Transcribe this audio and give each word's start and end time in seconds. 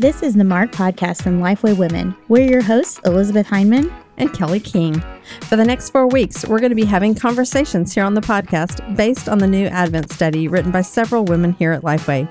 This 0.00 0.22
is 0.22 0.32
the 0.32 0.44
Marked 0.44 0.74
podcast 0.74 1.22
from 1.22 1.42
Lifeway 1.42 1.76
Women. 1.76 2.16
We're 2.28 2.48
your 2.50 2.62
hosts, 2.62 2.98
Elizabeth 3.04 3.46
Hyman 3.46 3.92
and 4.16 4.32
Kelly 4.32 4.58
King. 4.58 4.98
For 5.42 5.56
the 5.56 5.64
next 5.66 5.90
four 5.90 6.06
weeks, 6.06 6.42
we're 6.46 6.58
going 6.58 6.70
to 6.70 6.74
be 6.74 6.86
having 6.86 7.14
conversations 7.14 7.92
here 7.92 8.04
on 8.04 8.14
the 8.14 8.22
podcast 8.22 8.96
based 8.96 9.28
on 9.28 9.36
the 9.36 9.46
new 9.46 9.66
Advent 9.66 10.10
study 10.10 10.48
written 10.48 10.72
by 10.72 10.80
several 10.80 11.26
women 11.26 11.52
here 11.52 11.72
at 11.72 11.82
Lifeway. 11.82 12.26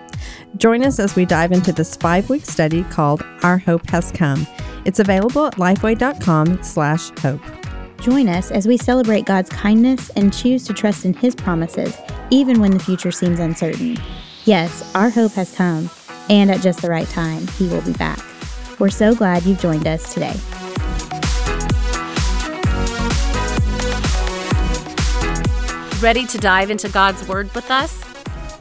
Join 0.58 0.84
us 0.84 0.98
as 0.98 1.16
we 1.16 1.26
dive 1.26 1.52
into 1.52 1.72
this 1.72 1.96
five-week 1.96 2.44
study 2.44 2.86
called 2.86 3.24
Our 3.44 3.60
Hope 3.60 3.88
Has 3.92 4.12
Come. 4.14 4.48
It's 4.86 5.00
available 5.00 5.46
at 5.46 5.58
lifeway.com 5.58 6.64
slash 6.64 7.12
hope. 7.20 7.42
Join 8.02 8.30
us 8.30 8.50
as 8.50 8.68
we 8.68 8.78
celebrate 8.78 9.26
God's 9.26 9.52
kindness 9.52 10.10
and 10.16 10.34
choose 10.34 10.66
to 10.66 10.74
trust 10.74 11.06
in 11.06 11.14
His 11.14 11.36
promises, 11.36 11.96
even 12.32 12.62
when 12.62 12.72
the 12.72 12.84
future 12.84 13.12
seems 13.12 13.38
uncertain. 13.38 13.96
Yes, 14.46 14.92
our 14.96 15.12
hope 15.12 15.34
has 15.34 15.56
come, 15.56 15.92
and 16.30 16.52
at 16.52 16.62
just 16.62 16.82
the 16.82 16.90
right 16.90 17.10
time, 17.10 17.48
He 17.48 17.68
will 17.68 17.82
be 17.82 17.94
back. 17.94 18.20
We're 18.80 18.90
so 18.90 19.14
glad 19.14 19.44
you've 19.44 19.60
joined 19.60 19.88
us 19.88 20.14
today. 20.14 20.36
Ready 26.02 26.26
to 26.28 26.38
dive 26.38 26.72
into 26.72 26.88
God's 26.88 27.28
Word 27.28 27.54
with 27.54 27.70
us? 27.70 28.02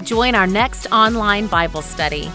Join 0.02 0.34
our 0.34 0.46
next 0.46 0.86
online 0.91 1.46
Bible 1.46 1.82
study. 1.82 2.30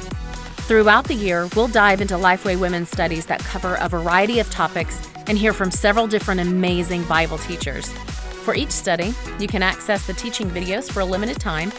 Throughout 0.64 1.04
the 1.06 1.14
year, 1.14 1.50
we'll 1.58 1.68
dive 1.68 2.00
into 2.00 2.14
Lifeway 2.14 2.58
Women's 2.58 2.90
studies 2.90 3.26
that 3.26 3.42
cover 3.42 3.76
a 3.82 3.90
variety 3.90 4.40
of 4.40 4.50
topics 4.50 5.02
and 5.28 5.38
hear 5.38 5.52
from 5.52 5.72
several 5.72 6.08
different 6.08 6.40
amazing 6.40 7.04
Bible 7.04 7.38
teachers. 7.38 7.90
For 8.46 8.56
each 8.56 8.72
study, 8.72 9.14
you 9.40 9.48
can 9.48 9.62
access 9.62 10.08
the 10.08 10.14
teaching 10.14 10.50
videos 10.50 10.90
for 10.90 11.02
a 11.02 11.06
limited 11.06 11.40
time, 11.40 11.72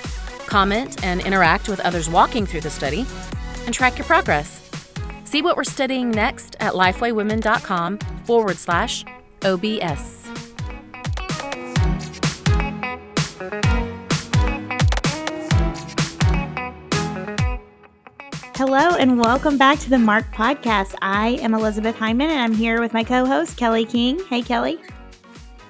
comment 0.47 1.03
and 1.03 1.23
interact 1.23 1.69
with 1.69 1.81
others 1.81 2.11
walking 2.11 2.45
through 2.45 2.61
the 2.61 2.71
study, 2.71 3.07
and 3.67 3.75
track 3.75 3.99
your 3.99 4.07
progress. 4.07 4.61
See 5.25 5.43
what 5.43 5.57
we're 5.57 5.65
studying 5.65 6.11
next 6.11 6.57
at 6.61 6.75
lifewaywomen.com 6.75 7.99
forward 8.25 8.57
slash 8.57 9.05
OBS. 9.45 10.25
Hello 18.57 18.97
and 18.97 19.19
welcome 19.19 19.59
back 19.59 19.81
to 19.81 19.91
the 19.91 19.99
Marked 19.99 20.33
Podcast. 20.33 20.95
I 21.03 21.31
am 21.43 21.55
Elizabeth 21.55 21.97
Hyman 21.97 22.31
and 22.31 22.41
I'm 22.41 22.53
here 22.55 22.81
with 22.81 22.93
my 22.93 23.03
co 23.03 23.27
host, 23.27 23.57
Kelly 23.57 23.85
King. 23.85 24.21
Hey, 24.27 24.43
Kelly. 24.43 24.79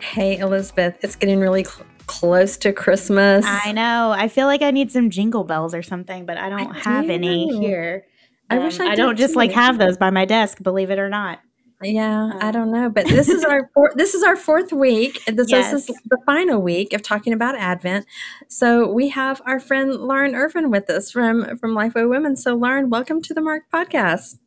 Hey, 0.00 0.38
Elizabeth. 0.38 0.98
It's 1.02 1.16
getting 1.16 1.40
really 1.40 1.64
cl- 1.64 1.86
close 2.06 2.56
to 2.58 2.72
Christmas. 2.72 3.44
I 3.46 3.72
know. 3.72 4.12
I 4.12 4.28
feel 4.28 4.46
like 4.46 4.62
I 4.62 4.70
need 4.70 4.90
some 4.90 5.10
jingle 5.10 5.44
bells 5.44 5.74
or 5.74 5.82
something, 5.82 6.26
but 6.26 6.36
I 6.38 6.48
don't 6.48 6.74
I 6.74 6.78
have 6.80 7.06
do. 7.06 7.12
any 7.12 7.56
here. 7.58 8.06
I 8.50 8.58
um, 8.58 8.64
wish 8.64 8.80
I, 8.80 8.90
I 8.90 8.94
don't 8.94 9.16
just 9.16 9.36
like 9.36 9.52
have 9.52 9.78
those 9.78 9.96
by 9.96 10.10
my 10.10 10.24
desk, 10.24 10.62
believe 10.62 10.90
it 10.90 10.98
or 10.98 11.08
not. 11.08 11.40
Yeah, 11.82 12.32
I 12.40 12.50
don't 12.50 12.70
know, 12.72 12.88
but 12.88 13.06
this 13.06 13.28
is 13.28 13.44
our 13.44 13.70
four, 13.74 13.92
this 13.94 14.14
is 14.14 14.22
our 14.22 14.36
fourth 14.36 14.72
week. 14.72 15.22
This, 15.26 15.50
yes. 15.50 15.70
this 15.70 15.90
is 15.90 16.00
the 16.06 16.18
final 16.24 16.62
week 16.62 16.92
of 16.92 17.02
talking 17.02 17.32
about 17.32 17.56
Advent. 17.56 18.06
So 18.48 18.90
we 18.90 19.08
have 19.08 19.42
our 19.44 19.60
friend 19.60 19.92
Lauren 19.92 20.34
Irvin 20.34 20.70
with 20.70 20.88
us 20.88 21.10
from 21.10 21.58
from 21.58 21.74
Lifeway 21.74 22.08
Women. 22.08 22.36
So 22.36 22.54
Lauren, 22.54 22.90
welcome 22.90 23.20
to 23.22 23.34
the 23.34 23.42
Marked 23.42 23.70
Podcast. 23.72 24.38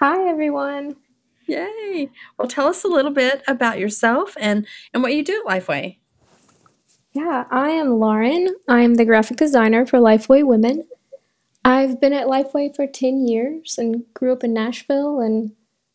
Hi, 0.00 0.28
everyone. 0.28 0.96
Yay! 1.46 2.10
Well, 2.38 2.48
tell 2.48 2.66
us 2.66 2.82
a 2.84 2.88
little 2.88 3.12
bit 3.12 3.42
about 3.46 3.78
yourself 3.78 4.36
and 4.40 4.66
and 4.94 5.02
what 5.02 5.14
you 5.14 5.22
do 5.22 5.44
at 5.46 5.62
Lifeway. 5.62 5.98
Yeah, 7.12 7.44
I 7.50 7.70
am 7.70 7.98
Lauren. 7.98 8.54
I 8.68 8.82
am 8.82 8.94
the 8.94 9.04
graphic 9.04 9.36
designer 9.36 9.84
for 9.84 9.98
Lifeway 9.98 10.46
Women. 10.46 10.84
I've 11.64 12.00
been 12.00 12.12
at 12.12 12.28
Lifeway 12.28 12.74
for 12.74 12.86
10 12.86 13.26
years 13.26 13.76
and 13.78 14.04
grew 14.14 14.32
up 14.32 14.44
in 14.44 14.54
Nashville 14.54 15.20
and 15.20 15.52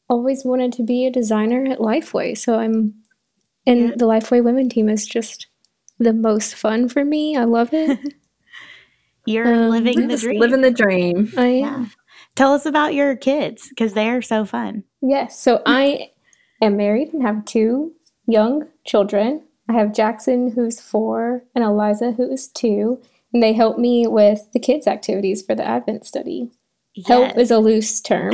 always 0.09 0.43
wanted 0.43 0.73
to 0.73 0.83
be 0.83 1.05
a 1.05 1.11
designer 1.11 1.65
at 1.65 1.79
Lifeway. 1.79 2.37
So 2.37 2.59
I'm, 2.59 2.93
and 3.65 3.89
yeah. 3.89 3.95
the 3.95 4.05
Lifeway 4.05 4.43
women 4.43 4.69
team 4.69 4.89
is 4.89 5.07
just 5.07 5.47
the 5.97 6.13
most 6.13 6.55
fun 6.55 6.89
for 6.89 7.03
me. 7.03 7.35
I 7.35 7.45
love 7.45 7.69
it. 7.73 7.97
You're 9.25 9.51
um, 9.51 9.69
living 9.69 10.07
the 10.07 10.17
dream. 10.17 10.39
Living 10.39 10.61
the 10.61 10.71
dream. 10.71 11.31
I 11.37 11.45
am. 11.45 11.81
Yeah. 11.81 11.85
Tell 12.35 12.53
us 12.53 12.65
about 12.65 12.93
your 12.93 13.15
kids 13.15 13.69
because 13.69 13.93
they 13.93 14.09
are 14.09 14.21
so 14.21 14.45
fun. 14.45 14.83
Yes. 15.01 15.39
So 15.39 15.61
I 15.65 16.11
am 16.61 16.77
married 16.77 17.13
and 17.13 17.23
have 17.23 17.45
two 17.45 17.93
young 18.27 18.67
children. 18.85 19.43
I 19.69 19.73
have 19.73 19.93
Jackson, 19.93 20.51
who's 20.51 20.79
four, 20.79 21.43
and 21.55 21.63
Eliza, 21.63 22.11
who 22.11 22.31
is 22.31 22.47
two. 22.47 23.01
And 23.33 23.41
they 23.41 23.53
help 23.53 23.77
me 23.77 24.07
with 24.07 24.47
the 24.53 24.59
kids' 24.59 24.87
activities 24.87 25.41
for 25.41 25.55
the 25.55 25.65
Advent 25.65 26.05
study. 26.05 26.51
Yes. 26.93 27.07
Help 27.07 27.37
is 27.37 27.51
a 27.51 27.59
loose 27.59 27.99
term. 27.99 28.33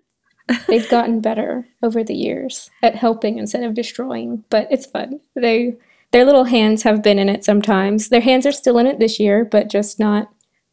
They've 0.68 0.88
gotten 0.88 1.20
better 1.20 1.68
over 1.82 2.02
the 2.02 2.14
years 2.14 2.70
at 2.82 2.96
helping 2.96 3.38
instead 3.38 3.62
of 3.62 3.74
destroying, 3.74 4.44
but 4.50 4.68
it's 4.70 4.86
fun. 4.86 5.20
They 5.34 5.76
their 6.12 6.24
little 6.26 6.44
hands 6.44 6.82
have 6.82 7.02
been 7.02 7.18
in 7.18 7.28
it 7.28 7.44
sometimes. 7.44 8.10
Their 8.10 8.20
hands 8.20 8.46
are 8.46 8.52
still 8.52 8.78
in 8.78 8.86
it 8.86 8.98
this 8.98 9.18
year, 9.18 9.44
but 9.44 9.70
just 9.70 9.98
not 9.98 10.30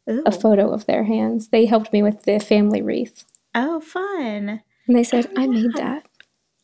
Ooh. 0.08 0.22
a 0.26 0.32
photo 0.32 0.70
of 0.70 0.86
their 0.86 1.04
hands. 1.04 1.48
They 1.48 1.64
helped 1.64 1.92
me 1.92 2.02
with 2.02 2.22
the 2.24 2.38
family 2.38 2.82
wreath. 2.82 3.24
Oh, 3.54 3.80
fun. 3.80 4.62
And 4.86 4.96
they 4.96 5.04
said, 5.04 5.30
I 5.36 5.46
made 5.46 5.70
ah. 5.76 5.78
that. 5.78 6.06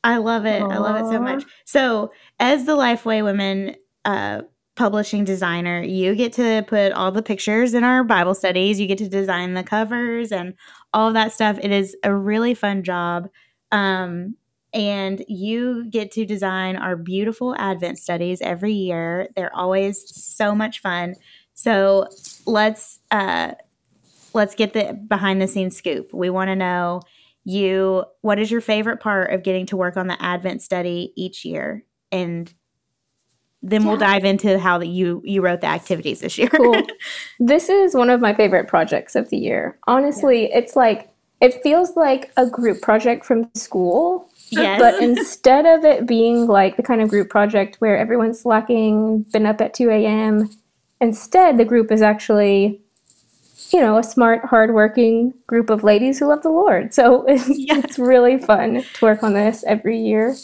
I 0.04 0.18
love 0.18 0.46
it. 0.46 0.62
Aww. 0.62 0.72
I 0.72 0.78
love 0.78 0.96
it 0.96 1.10
so 1.10 1.20
much. 1.20 1.44
So, 1.64 2.12
as 2.38 2.64
the 2.64 2.76
Lifeway 2.76 3.24
Women 3.24 3.76
uh, 4.04 4.42
publishing 4.76 5.24
designer, 5.24 5.82
you 5.82 6.14
get 6.14 6.32
to 6.34 6.64
put 6.68 6.92
all 6.92 7.10
the 7.10 7.22
pictures 7.22 7.74
in 7.74 7.82
our 7.82 8.04
Bible 8.04 8.34
studies. 8.34 8.78
You 8.78 8.86
get 8.86 8.98
to 8.98 9.08
design 9.08 9.54
the 9.54 9.64
covers 9.64 10.30
and 10.30 10.54
all 10.92 11.08
of 11.08 11.14
that 11.14 11.32
stuff. 11.32 11.58
It 11.60 11.72
is 11.72 11.96
a 12.04 12.14
really 12.14 12.54
fun 12.54 12.82
job. 12.82 13.28
Um, 13.72 14.36
and 14.72 15.24
you 15.26 15.88
get 15.90 16.12
to 16.12 16.26
design 16.26 16.76
our 16.76 16.96
beautiful 16.96 17.56
Advent 17.56 17.98
studies 17.98 18.40
every 18.42 18.74
year. 18.74 19.28
They're 19.34 19.54
always 19.54 20.04
so 20.14 20.54
much 20.54 20.80
fun. 20.80 21.16
So 21.54 22.08
let's 22.46 23.00
uh, 23.10 23.52
let's 24.34 24.54
get 24.54 24.74
the 24.74 24.92
behind 25.08 25.40
the 25.40 25.48
scenes 25.48 25.76
scoop. 25.76 26.12
We 26.12 26.28
want 26.28 26.48
to 26.48 26.56
know 26.56 27.00
you 27.46 28.04
what 28.22 28.40
is 28.40 28.50
your 28.50 28.60
favorite 28.60 28.98
part 28.98 29.32
of 29.32 29.44
getting 29.44 29.66
to 29.66 29.76
work 29.76 29.96
on 29.96 30.08
the 30.08 30.20
Advent 30.20 30.62
study 30.62 31.12
each 31.14 31.44
year, 31.44 31.84
and 32.10 32.52
then 33.62 33.82
yeah. 33.82 33.88
we'll 33.88 33.96
dive 33.96 34.24
into 34.24 34.58
how 34.58 34.78
that 34.78 34.88
you 34.88 35.22
you 35.24 35.42
wrote 35.42 35.60
the 35.60 35.68
activities 35.68 36.20
this 36.20 36.36
year. 36.36 36.48
cool. 36.48 36.82
This 37.38 37.68
is 37.68 37.94
one 37.94 38.10
of 38.10 38.20
my 38.20 38.34
favorite 38.34 38.66
projects 38.66 39.14
of 39.14 39.30
the 39.30 39.36
year. 39.36 39.78
Honestly, 39.86 40.48
yeah. 40.48 40.58
it's 40.58 40.74
like 40.74 41.08
it 41.40 41.62
feels 41.62 41.96
like 41.96 42.32
a 42.36 42.46
group 42.46 42.82
project 42.82 43.24
from 43.24 43.48
school. 43.54 44.28
Yes. 44.48 44.80
But 44.80 45.00
instead 45.00 45.66
of 45.66 45.84
it 45.84 46.04
being 46.04 46.46
like 46.46 46.76
the 46.76 46.82
kind 46.82 47.00
of 47.00 47.08
group 47.08 47.30
project 47.30 47.76
where 47.78 47.96
everyone's 47.96 48.40
slacking, 48.40 49.24
been 49.32 49.46
up 49.46 49.60
at 49.60 49.74
2 49.74 49.88
a.m., 49.90 50.48
instead 51.00 51.58
the 51.58 51.64
group 51.64 51.92
is 51.92 52.02
actually, 52.02 52.80
you 53.72 53.80
know, 53.80 53.98
a 53.98 54.04
smart, 54.04 54.44
hardworking 54.44 55.34
group 55.46 55.70
of 55.70 55.84
ladies 55.84 56.18
who 56.18 56.26
love 56.26 56.42
the 56.42 56.50
Lord. 56.50 56.94
So 56.94 57.24
it's, 57.28 57.48
yes. 57.48 57.84
it's 57.84 57.98
really 57.98 58.38
fun 58.38 58.82
to 58.82 59.04
work 59.04 59.22
on 59.22 59.34
this 59.34 59.64
every 59.66 59.98
year. 60.00 60.36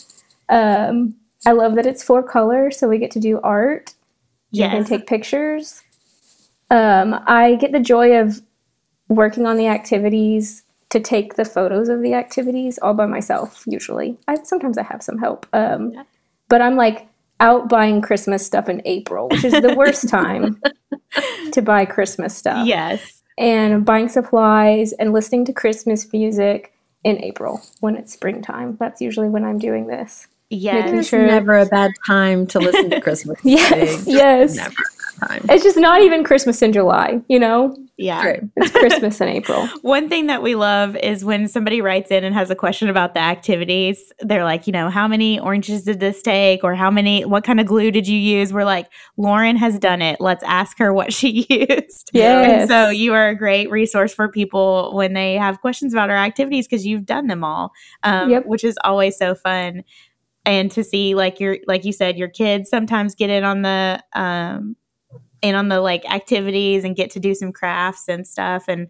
Um, 0.48 1.14
I 1.46 1.52
love 1.52 1.74
that 1.74 1.86
it's 1.86 2.02
four 2.02 2.22
colors, 2.22 2.78
so 2.78 2.88
we 2.88 2.98
get 2.98 3.10
to 3.12 3.20
do 3.20 3.40
art. 3.42 3.94
Yes. 4.50 4.74
And 4.74 4.86
take 4.86 5.06
pictures. 5.06 5.82
Um, 6.70 7.18
I 7.26 7.54
get 7.54 7.72
the 7.72 7.80
joy 7.80 8.18
of 8.18 8.42
working 9.08 9.46
on 9.46 9.56
the 9.56 9.66
activities 9.66 10.62
to 10.90 11.00
take 11.00 11.36
the 11.36 11.44
photos 11.46 11.88
of 11.88 12.02
the 12.02 12.12
activities 12.12 12.78
all 12.78 12.92
by 12.92 13.06
myself. 13.06 13.64
Usually, 13.66 14.18
I 14.28 14.42
sometimes 14.42 14.76
I 14.76 14.82
have 14.82 15.02
some 15.02 15.18
help. 15.18 15.46
Um, 15.54 15.92
yeah. 15.92 16.04
But 16.48 16.60
I'm 16.60 16.76
like 16.76 17.08
out 17.40 17.68
buying 17.68 18.02
Christmas 18.02 18.44
stuff 18.44 18.68
in 18.68 18.82
April, 18.84 19.28
which 19.28 19.44
is 19.44 19.52
the 19.52 19.74
worst 19.74 20.08
time 20.10 20.60
to 21.52 21.62
buy 21.62 21.84
Christmas 21.86 22.36
stuff. 22.36 22.66
Yes. 22.66 23.21
And 23.42 23.84
buying 23.84 24.08
supplies 24.08 24.92
and 24.92 25.12
listening 25.12 25.44
to 25.46 25.52
Christmas 25.52 26.10
music 26.12 26.72
in 27.04 27.22
April 27.22 27.60
when 27.80 27.96
it's 27.96 28.12
springtime. 28.12 28.76
That's 28.78 29.00
usually 29.00 29.28
when 29.28 29.44
I'm 29.44 29.58
doing 29.58 29.88
this. 29.88 30.28
Yeah, 30.48 30.86
it's 30.86 31.08
sure. 31.08 31.26
never 31.26 31.58
a 31.58 31.66
bad 31.66 31.92
time 32.06 32.46
to 32.48 32.58
listen 32.58 32.90
to 32.90 33.00
Christmas. 33.00 33.42
Music. 33.44 33.70
Yes, 33.70 34.06
yes. 34.06 34.54
Never 34.54 34.74
time. 35.28 35.44
It's 35.48 35.62
just 35.62 35.76
not 35.76 36.02
even 36.02 36.24
Christmas 36.24 36.62
in 36.62 36.72
July, 36.72 37.20
you 37.28 37.38
know? 37.38 37.76
Yeah. 37.96 38.22
True. 38.22 38.50
It's 38.56 38.70
Christmas 38.70 39.20
in 39.20 39.28
April. 39.28 39.66
One 39.82 40.08
thing 40.08 40.26
that 40.26 40.42
we 40.42 40.54
love 40.54 40.96
is 40.96 41.24
when 41.24 41.46
somebody 41.48 41.80
writes 41.80 42.10
in 42.10 42.24
and 42.24 42.34
has 42.34 42.50
a 42.50 42.54
question 42.54 42.88
about 42.88 43.14
the 43.14 43.20
activities, 43.20 44.12
they're 44.20 44.44
like, 44.44 44.66
you 44.66 44.72
know, 44.72 44.88
how 44.88 45.06
many 45.06 45.38
oranges 45.38 45.84
did 45.84 46.00
this 46.00 46.22
take? 46.22 46.64
Or 46.64 46.74
how 46.74 46.90
many, 46.90 47.24
what 47.24 47.44
kind 47.44 47.60
of 47.60 47.66
glue 47.66 47.90
did 47.90 48.08
you 48.08 48.18
use? 48.18 48.52
We're 48.52 48.64
like, 48.64 48.88
Lauren 49.16 49.56
has 49.56 49.78
done 49.78 50.02
it. 50.02 50.20
Let's 50.20 50.42
ask 50.44 50.78
her 50.78 50.92
what 50.92 51.12
she 51.12 51.46
used. 51.48 52.10
Yes. 52.12 52.62
And 52.62 52.70
so 52.70 52.88
you 52.88 53.14
are 53.14 53.28
a 53.28 53.36
great 53.36 53.70
resource 53.70 54.12
for 54.12 54.28
people 54.28 54.94
when 54.94 55.12
they 55.12 55.34
have 55.34 55.60
questions 55.60 55.92
about 55.92 56.10
our 56.10 56.16
activities 56.16 56.66
because 56.66 56.86
you've 56.86 57.06
done 57.06 57.26
them 57.26 57.44
all, 57.44 57.72
um, 58.02 58.30
yep. 58.30 58.46
which 58.46 58.64
is 58.64 58.78
always 58.84 59.16
so 59.16 59.34
fun 59.34 59.84
and 60.44 60.72
to 60.72 60.82
see 60.82 61.14
like 61.14 61.38
your 61.38 61.58
like 61.68 61.84
you 61.84 61.92
said 61.92 62.18
your 62.18 62.28
kids 62.28 62.68
sometimes 62.68 63.14
get 63.14 63.30
in 63.30 63.44
on 63.44 63.62
the 63.62 64.02
um 64.14 64.74
in 65.42 65.54
on 65.54 65.68
the 65.68 65.80
like 65.80 66.08
activities 66.10 66.84
and 66.84 66.96
get 66.96 67.10
to 67.10 67.20
do 67.20 67.34
some 67.34 67.52
crafts 67.52 68.08
and 68.08 68.26
stuff 68.26 68.64
and 68.68 68.88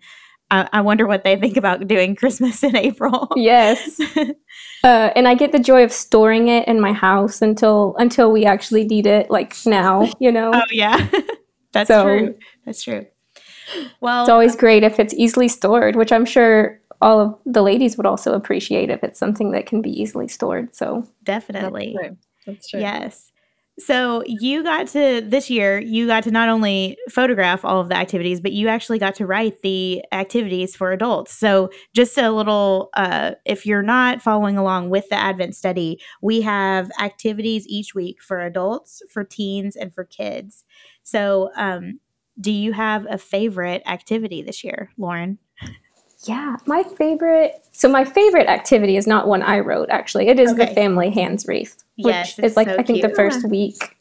I, 0.53 0.69
I 0.75 0.81
wonder 0.83 1.07
what 1.07 1.25
they 1.25 1.35
think 1.37 1.57
about 1.57 1.89
doing 1.89 2.15
Christmas 2.17 2.63
in 2.63 2.77
April. 2.77 3.29
Yes. 3.37 3.99
uh, 4.85 5.11
and 5.17 5.27
I 5.27 5.35
get 5.35 5.51
the 5.51 5.59
joy 5.59 5.83
of 5.83 5.93
storing 5.93 6.49
it 6.49 6.69
in 6.69 6.79
my 6.79 6.93
house 6.93 7.41
until 7.43 7.97
until 7.99 8.31
we 8.31 8.45
actually 8.45 8.85
need 8.85 9.07
it, 9.07 9.31
like 9.31 9.55
now, 9.65 10.13
you 10.21 10.31
know? 10.31 10.53
Oh, 10.55 10.63
yeah. 10.71 11.09
That's 11.73 11.89
so, 11.89 12.05
true. 12.05 12.39
That's 12.67 12.83
true. 12.83 13.07
Well, 14.03 14.25
it's 14.25 14.31
always 14.31 14.55
great 14.55 14.83
if 14.83 15.01
it's 15.01 15.15
easily 15.15 15.49
stored, 15.49 15.97
which 15.97 16.13
I'm 16.13 16.27
sure 16.27 16.79
all 17.01 17.19
of 17.19 17.39
the 17.47 17.63
ladies 17.63 17.97
would 17.97 18.07
also 18.07 18.35
appreciate 18.35 18.91
if 18.91 19.03
it's 19.03 19.19
something 19.19 19.53
that 19.53 19.65
can 19.65 19.81
be 19.81 19.91
easily 19.91 20.29
stored. 20.29 20.75
So 20.75 21.09
definitely. 21.25 21.97
That's 21.97 22.07
true. 22.07 22.17
That's 22.47 22.69
true. 22.69 22.81
Yes. 22.81 23.32
So 23.79 24.23
you 24.27 24.63
got 24.63 24.87
to 24.89 25.23
this 25.27 25.49
year, 25.49 25.79
you 25.81 26.07
got 26.07 26.25
to 26.25 26.31
not 26.31 26.51
only 26.51 26.99
photograph 27.09 27.65
all 27.65 27.81
of 27.81 27.89
the 27.89 27.97
activities, 27.97 28.39
but 28.39 28.53
you 28.53 28.69
actually 28.69 28.99
got 28.99 29.15
to 29.15 29.27
write 29.27 29.63
the 29.63 30.05
activities 30.13 30.77
for 30.77 30.93
adults. 30.93 31.33
So 31.33 31.71
just 31.95 32.19
a 32.19 32.31
little, 32.31 32.91
uh, 32.95 33.33
if 33.47 33.65
you're 33.65 33.83
not 33.83 34.21
following 34.21 34.59
along 34.59 34.91
with 34.91 35.09
the 35.09 35.17
Advent 35.17 35.57
study, 35.57 35.99
we 36.21 36.43
have 36.43 36.91
activities 37.01 37.67
each 37.67 37.95
week 37.95 38.23
for 38.23 38.41
adults, 38.41 39.01
for 39.11 39.25
teens, 39.25 39.75
and 39.75 39.95
for 39.95 40.05
kids. 40.05 40.65
So, 41.03 41.51
um, 41.57 41.99
do 42.41 42.51
you 42.51 42.73
have 42.73 43.07
a 43.11 43.19
favorite 43.19 43.83
activity 43.87 44.43
this 44.43 44.65
year, 44.65 44.91
Lauren? 44.97 45.39
Yeah, 46.25 46.57
my 46.67 46.83
favorite. 46.83 47.65
So 47.73 47.89
my 47.89 48.05
favorite 48.05 48.47
activity 48.47 48.97
is 48.97 49.07
not 49.07 49.27
one 49.27 49.43
I 49.43 49.59
wrote. 49.59 49.91
Actually, 49.91 50.29
it 50.29 50.39
is 50.39 50.53
okay. 50.53 50.67
the 50.67 50.75
family 50.75 51.11
hands 51.11 51.47
wreath, 51.49 51.83
which 51.97 52.15
yes, 52.15 52.39
is 52.39 52.57
like 52.57 52.69
so 52.69 52.75
I 52.75 52.83
think 52.83 53.01
cute. 53.01 53.11
the 53.11 53.17
first 53.17 53.49
week 53.49 53.97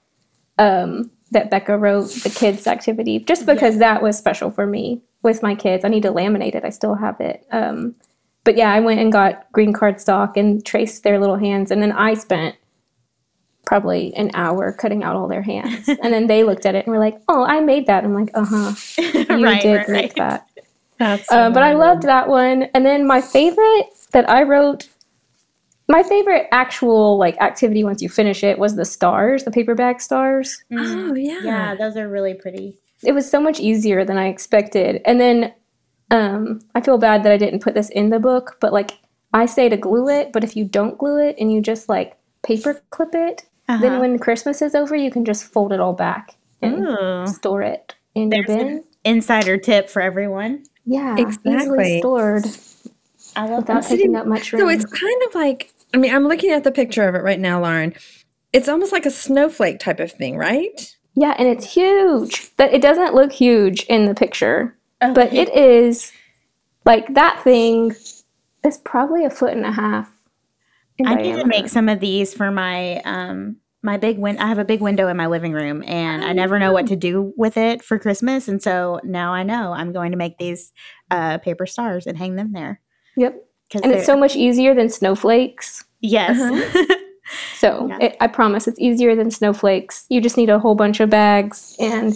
um, 0.59 1.09
that 1.31 1.50
Becca 1.50 1.77
wrote 1.77 2.12
the 2.12 2.29
kids 2.29 2.68
activity, 2.68 3.19
just 3.19 3.45
because 3.45 3.79
that 3.79 4.03
was 4.03 4.18
special 4.18 4.51
for 4.51 4.68
me 4.68 5.01
with 5.23 5.41
my 5.41 5.56
kids. 5.56 5.83
I 5.83 5.88
need 5.88 6.03
to 6.03 6.12
laminate 6.12 6.53
it. 6.53 6.63
I 6.63 6.69
still 6.69 6.95
have 6.95 7.19
it. 7.19 7.45
Um, 7.51 7.95
but 8.44 8.56
yeah, 8.56 8.71
I 8.71 8.79
went 8.79 9.00
and 9.00 9.12
got 9.12 9.51
green 9.51 9.74
cardstock 9.74 10.38
and 10.38 10.63
traced 10.65 11.03
their 11.03 11.19
little 11.19 11.38
hands, 11.38 11.71
and 11.71 11.81
then 11.81 11.91
I 11.91 12.13
spent 12.13 12.56
probably 13.65 14.13
an 14.15 14.31
hour 14.33 14.74
cutting 14.74 15.03
out 15.03 15.15
all 15.15 15.27
their 15.27 15.44
hands. 15.44 15.88
and 16.03 16.13
then 16.13 16.27
they 16.27 16.44
looked 16.44 16.65
at 16.65 16.75
it 16.75 16.85
and 16.85 16.94
were 16.94 17.00
like, 17.00 17.19
"Oh, 17.27 17.44
I 17.44 17.62
made 17.62 17.88
that." 17.88 18.03
I'm 18.03 18.13
like, 18.13 18.29
"Uh 18.35 18.45
huh, 18.45 18.74
you 18.97 19.44
right, 19.44 19.62
did 19.62 19.75
right, 19.75 19.89
make 19.89 20.03
right. 20.03 20.15
that." 20.17 20.47
That's 21.01 21.27
so 21.27 21.36
uh, 21.36 21.50
but 21.50 21.63
I 21.63 21.74
loved 21.74 22.03
that 22.03 22.27
one. 22.27 22.63
And 22.75 22.86
then 22.86 23.07
my 23.07 23.21
favorite 23.21 23.89
that 24.12 24.30
I 24.30 24.44
wrote, 24.44 24.88
my 25.88 26.03
favorite 26.03 26.48
actual 26.51 27.18
like 27.18 27.42
activity 27.42 27.83
once 27.83 28.03
you 28.03 28.09
finish 28.09 28.44
it 28.44 28.59
was 28.59 28.75
the 28.75 28.86
stars, 28.86 29.44
the 29.44 29.51
paper 29.51 29.74
bag 29.74 30.00
stars. 30.00 30.63
Mm. 30.71 31.12
Oh 31.12 31.15
yeah, 31.15 31.39
yeah, 31.44 31.75
those 31.75 31.98
are 31.98 32.07
really 32.07 32.36
pretty. 32.36 32.77
It 33.03 33.13
was 33.13 33.27
so 33.27 33.42
much 33.42 33.59
easier 33.59 34.06
than 34.06 34.19
I 34.19 34.27
expected. 34.27 35.01
And 35.06 35.19
then 35.19 35.53
um, 36.12 36.62
I 36.75 36.81
feel 36.81 37.00
bad 37.00 37.24
that 37.24 37.31
I 37.31 37.38
didn't 37.38 37.63
put 37.63 37.74
this 37.74 37.89
in 37.89 38.12
the 38.12 38.19
book, 38.19 38.57
but 38.59 38.71
like 38.71 39.00
I 39.33 39.48
say 39.48 39.69
to 39.69 39.77
glue 39.77 40.07
it, 40.07 40.31
but 40.31 40.44
if 40.44 40.56
you 40.56 40.65
don't 40.65 41.00
glue 41.00 41.18
it 41.18 41.36
and 41.39 41.51
you 41.51 41.62
just 41.62 41.89
like 41.89 42.15
paper 42.44 42.80
clip 42.92 43.15
it, 43.15 43.48
uh-huh. 43.68 43.81
then 43.81 44.00
when 44.00 44.19
Christmas 44.19 44.62
is 44.62 44.75
over, 44.75 44.95
you 44.95 45.09
can 45.09 45.25
just 45.25 45.45
fold 45.45 45.74
it 45.74 45.80
all 45.80 45.94
back 45.94 46.36
and 46.62 46.86
Ooh. 46.86 47.25
store 47.25 47.63
it 47.63 47.95
in 48.13 48.30
There's 48.30 48.48
your 48.48 48.57
bin. 48.57 48.83
insider 49.03 49.57
tip 49.57 49.89
for 49.89 50.01
everyone. 50.01 50.63
Yeah, 50.85 51.17
exactly. 51.17 51.55
Easily 51.55 51.99
stored. 51.99 52.45
I 53.35 53.47
love 53.47 53.59
without 53.59 53.83
taking 53.83 54.15
up 54.15 54.25
much 54.25 54.51
room. 54.51 54.61
So 54.61 54.69
it's 54.69 54.85
kind 54.85 55.21
of 55.27 55.35
like 55.35 55.71
I 55.93 55.97
mean, 55.97 56.13
I'm 56.13 56.27
looking 56.27 56.51
at 56.51 56.63
the 56.63 56.71
picture 56.71 57.07
of 57.07 57.15
it 57.15 57.23
right 57.23 57.39
now, 57.39 57.61
Lauren. 57.61 57.93
It's 58.53 58.67
almost 58.67 58.91
like 58.91 59.05
a 59.05 59.11
snowflake 59.11 59.79
type 59.79 59.99
of 59.99 60.11
thing, 60.11 60.37
right? 60.37 60.95
Yeah, 61.15 61.35
and 61.37 61.47
it's 61.47 61.73
huge. 61.73 62.55
That 62.55 62.73
it 62.73 62.81
doesn't 62.81 63.13
look 63.13 63.31
huge 63.31 63.83
in 63.83 64.05
the 64.05 64.15
picture, 64.15 64.75
okay. 65.01 65.13
but 65.13 65.33
it 65.33 65.53
is 65.55 66.11
like 66.85 67.13
that 67.13 67.41
thing 67.43 67.95
is 68.63 68.77
probably 68.79 69.25
a 69.25 69.29
foot 69.29 69.53
and 69.53 69.65
a 69.65 69.71
half. 69.71 70.09
I 71.03 71.15
need 71.15 71.37
to 71.37 71.45
make 71.45 71.67
some 71.67 71.89
of 71.89 71.99
these 71.99 72.33
for 72.33 72.51
my 72.51 73.01
um 73.01 73.57
my 73.83 73.97
big 73.97 74.17
win 74.17 74.37
I 74.37 74.47
have 74.47 74.59
a 74.59 74.65
big 74.65 74.81
window 74.81 75.07
in 75.07 75.17
my 75.17 75.27
living 75.27 75.53
room 75.53 75.83
and 75.85 76.23
I 76.23 76.33
never 76.33 76.59
know 76.59 76.71
what 76.71 76.87
to 76.87 76.95
do 76.95 77.33
with 77.35 77.57
it 77.57 77.83
for 77.83 77.97
Christmas 77.97 78.47
and 78.47 78.61
so 78.61 78.99
now 79.03 79.33
I 79.33 79.43
know 79.43 79.73
I'm 79.73 79.91
going 79.91 80.11
to 80.11 80.17
make 80.17 80.37
these 80.37 80.71
uh, 81.09 81.39
paper 81.39 81.65
stars 81.65 82.05
and 82.05 82.17
hang 82.17 82.35
them 82.35 82.53
there. 82.53 82.79
Yep. 83.17 83.43
And 83.83 83.91
it's 83.93 84.05
so 84.05 84.17
much 84.17 84.35
easier 84.35 84.73
than 84.73 84.89
snowflakes. 84.89 85.85
Yes. 86.01 86.39
Uh-huh. 86.39 86.95
so 87.55 87.87
yeah. 87.87 87.97
it, 88.01 88.17
I 88.19 88.27
promise 88.27 88.67
it's 88.67 88.79
easier 88.79 89.15
than 89.15 89.31
snowflakes. 89.31 90.05
You 90.09 90.19
just 90.19 90.37
need 90.37 90.49
a 90.49 90.59
whole 90.59 90.75
bunch 90.75 90.99
of 90.99 91.09
bags 91.09 91.75
and 91.79 92.13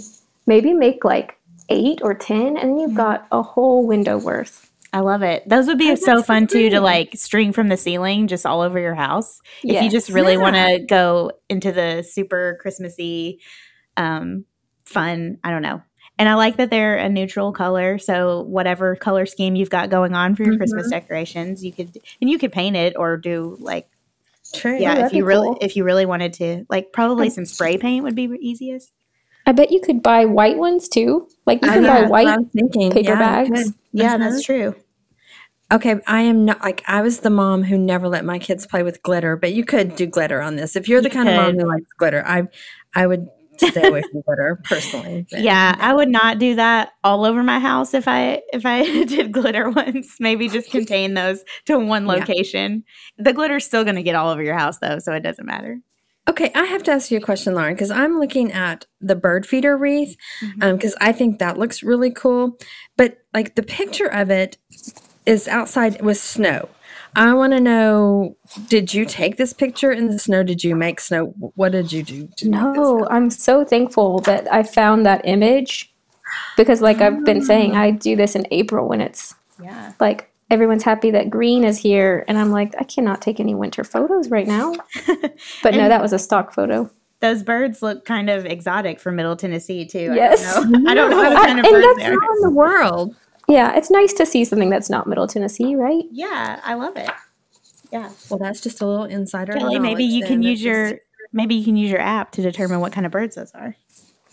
maybe 0.48 0.74
make 0.74 1.06
like 1.06 1.38
eight 1.70 2.00
or 2.04 2.14
ten 2.14 2.58
and 2.58 2.80
you've 2.80 2.90
mm-hmm. 2.90 2.98
got 2.98 3.28
a 3.32 3.42
whole 3.42 3.88
window 3.88 4.18
worth. 4.18 4.70
I 4.96 5.02
love 5.02 5.24
it. 5.24 5.44
Those 5.46 5.68
would 5.68 5.78
be 5.78 5.92
oh, 5.92 5.96
so 5.96 6.24
fun 6.24 6.48
too 6.48 6.70
to 6.70 6.80
like 6.80 7.16
string 7.16 7.52
from 7.52 7.68
the 7.68 7.76
ceiling 7.76 8.28
just 8.28 8.46
all 8.46 8.62
over 8.62 8.80
your 8.80 8.96
house. 8.96 9.42
Yes. 9.62 9.76
If 9.76 9.84
you 9.84 9.90
just 9.90 10.10
really 10.10 10.36
yeah. 10.36 10.40
want 10.40 10.56
to 10.56 10.86
go 10.88 11.34
into 11.50 11.74
the 11.74 12.02
super 12.02 12.58
Christmassy 12.62 13.42
um 13.98 14.46
fun, 14.86 15.38
I 15.44 15.52
don't 15.52 15.62
know. 15.62 15.82
And 16.18 16.30
I 16.30 16.36
like 16.36 16.56
that 16.56 16.70
they're 16.70 16.96
a 16.96 17.10
neutral 17.10 17.52
color, 17.52 17.98
so 17.98 18.44
whatever 18.44 18.96
color 18.96 19.26
scheme 19.26 19.58
you've 19.58 19.70
got 19.70 19.90
going 19.90 20.14
on 20.16 20.34
for 20.34 20.44
your 20.44 20.54
mm-hmm. 20.54 20.60
Christmas 20.60 20.90
decorations, 20.90 21.62
you 21.62 21.74
could 21.74 21.98
and 22.22 22.30
you 22.30 22.40
could 22.40 22.54
paint 22.54 22.78
it 22.78 22.96
or 22.96 23.18
do 23.18 23.58
like 23.60 23.90
True. 24.54 24.78
Yeah, 24.80 25.00
oh, 25.00 25.06
if 25.08 25.12
you 25.12 25.26
really 25.26 25.48
cool. 25.48 25.58
if 25.60 25.76
you 25.76 25.84
really 25.84 26.06
wanted 26.06 26.32
to, 26.36 26.66
like 26.70 26.94
probably 26.94 27.30
some 27.30 27.44
spray 27.44 27.78
paint 27.78 28.06
would 28.06 28.16
be 28.16 28.30
easiest. 28.40 28.94
I 29.46 29.52
bet 29.52 29.72
you 29.72 29.82
could 29.82 30.02
buy 30.02 30.24
white 30.24 30.58
ones 30.58 30.88
too. 30.88 31.28
Like 31.46 31.62
you 31.64 31.70
can 31.70 31.84
buy 31.84 32.04
white 32.04 32.38
paper 32.54 33.00
yeah, 33.02 33.20
bags. 33.20 33.74
Yeah, 33.92 34.18
that's 34.18 34.42
true. 34.42 34.74
Okay, 35.72 36.00
I 36.06 36.22
am 36.22 36.46
not 36.46 36.62
like 36.62 36.84
I 36.88 37.02
was 37.02 37.22
the 37.22 37.30
mom 37.32 37.64
who 37.64 37.78
never 37.78 38.08
let 38.08 38.24
my 38.24 38.38
kids 38.38 38.68
play 38.68 38.84
with 38.84 39.02
glitter, 39.02 39.36
but 39.36 39.54
you 39.54 39.66
could 39.66 39.96
do 39.96 40.06
glitter 40.06 40.42
on 40.42 40.56
this. 40.56 40.76
If 40.76 40.88
you're 40.88 41.02
the 41.02 41.10
you 41.10 41.14
kind 41.14 41.28
could. 41.28 41.36
of 41.36 41.44
mom 41.44 41.60
who 41.60 41.68
likes 41.68 41.92
glitter, 41.98 42.24
I 42.26 42.44
I 42.94 43.08
would 43.08 43.28
stay 43.58 43.88
away 43.88 44.04
from 44.12 44.22
glitter 44.22 44.62
personally. 44.64 45.26
But, 45.32 45.42
yeah, 45.42 45.76
I 45.80 45.94
would 45.94 46.10
not 46.10 46.40
do 46.40 46.56
that 46.56 46.92
all 47.04 47.26
over 47.26 47.42
my 47.42 47.60
house 47.60 47.94
if 47.94 48.08
I 48.08 48.42
if 48.54 48.66
I 48.66 49.04
did 49.06 49.32
glitter 49.32 49.70
once. 49.72 50.18
Maybe 50.20 50.50
just 50.50 50.70
contain 50.70 51.16
those 51.16 51.44
to 51.66 51.80
one 51.80 52.06
location. 52.06 52.84
Yeah. 53.18 53.24
The 53.24 53.34
glitter's 53.34 53.66
still 53.66 53.84
going 53.84 53.96
to 53.96 54.04
get 54.04 54.16
all 54.16 54.30
over 54.30 54.44
your 54.44 54.58
house 54.58 54.80
though, 54.80 55.00
so 55.00 55.14
it 55.14 55.22
doesn't 55.22 55.46
matter. 55.46 55.80
Okay, 56.28 56.52
I 56.56 56.66
have 56.66 56.82
to 56.84 56.92
ask 56.92 57.12
you 57.12 57.20
a 57.20 57.22
question, 57.22 57.54
Lauren, 57.54 57.76
because 57.76 57.92
I'm 57.92 58.20
looking 58.20 58.52
at 58.52 58.88
the 59.00 59.16
bird 59.16 59.46
feeder 59.46 59.78
wreath 59.78 60.18
because 60.42 60.60
mm-hmm. 60.60 60.86
um, 60.86 60.94
I 61.00 61.12
think 61.12 61.38
that 61.38 61.60
looks 61.60 61.84
really 61.84 62.10
cool. 62.10 62.58
But 62.98 63.20
like 63.32 63.54
the 63.54 63.62
picture 63.62 64.08
of 64.08 64.32
it 64.32 64.58
is 65.26 65.48
outside 65.48 66.02
with 66.02 66.18
snow. 66.18 66.70
I 67.16 67.34
want 67.34 67.54
to 67.54 67.62
know 67.62 68.36
did 68.68 68.94
you 68.94 69.06
take 69.06 69.38
this 69.38 69.54
picture 69.54 69.92
in 69.92 70.08
the 70.10 70.20
snow? 70.20 70.44
Did 70.44 70.64
you 70.64 70.76
make 70.76 71.00
snow? 71.00 71.34
What 71.56 71.72
did 71.72 71.92
you 71.92 72.04
do? 72.04 72.30
no, 72.44 73.08
I'm 73.10 73.30
so 73.30 73.64
thankful 73.64 74.20
that 74.22 74.52
I 74.54 74.64
found 74.64 75.06
that 75.06 75.22
image 75.24 75.94
because, 76.58 76.82
like 76.82 77.02
I've 77.02 77.24
been 77.24 77.42
saying, 77.42 77.76
I 77.76 77.92
do 77.92 78.16
this 78.16 78.36
in 78.36 78.46
April 78.52 78.88
when 78.88 79.00
it's 79.00 79.34
yeah. 79.64 79.94
like 80.00 80.30
everyone's 80.50 80.84
happy 80.84 81.12
that 81.12 81.30
green 81.30 81.64
is 81.64 81.78
here. 81.78 82.24
And 82.28 82.38
I'm 82.38 82.52
like, 82.52 82.74
I 82.80 82.84
cannot 82.84 83.22
take 83.22 83.40
any 83.40 83.56
winter 83.56 83.84
photos 83.84 84.30
right 84.30 84.48
now. 84.48 84.76
But 85.64 85.74
no, 85.74 85.90
that 85.90 86.02
was 86.02 86.14
a 86.14 86.20
stock 86.20 86.54
photo. 86.54 86.90
Those 87.20 87.44
birds 87.44 87.82
look 87.82 88.06
kind 88.06 88.30
of 88.30 88.46
exotic 88.46 89.00
for 89.00 89.12
Middle 89.12 89.36
Tennessee, 89.36 89.86
too. 89.86 90.14
Yes. 90.14 90.58
I 90.58 90.62
don't 90.62 90.74
know, 90.74 90.86
I 90.88 90.94
don't 90.94 91.10
know 91.10 91.18
what 91.18 91.46
kind 91.46 91.60
of 91.60 91.66
birds 91.66 91.98
they 91.98 92.06
are. 92.06 92.14
in 92.14 92.42
the 92.42 92.52
world. 92.52 93.16
Yeah, 93.48 93.76
it's 93.76 93.92
nice 93.92 94.14
to 94.14 94.26
see 94.26 94.44
something 94.46 94.70
that's 94.70 94.90
not 94.90 95.08
Middle 95.08 95.28
Tennessee, 95.28 95.76
right? 95.76 96.04
Yeah, 96.12 96.60
I 96.64 96.74
love 96.74 96.98
it. 96.98 97.10
Yeah. 97.92 98.12
Well, 98.30 98.40
that's 98.40 98.62
just 98.62 98.82
a 98.82 98.88
little 98.88 99.06
insider. 99.06 99.54
Kelly, 99.54 99.80
maybe 99.80 100.04
you 100.04 100.26
can 100.26 100.42
use 100.42 100.64
your 100.64 101.00
maybe 101.32 101.56
you 101.56 101.64
can 101.64 101.78
use 101.78 101.92
your 101.92 102.02
app 102.02 102.32
to 102.32 102.42
determine 102.42 102.80
what 102.80 102.92
kind 102.92 103.06
of 103.06 103.12
birds 103.12 103.36
those 103.36 103.52
are. 103.54 103.76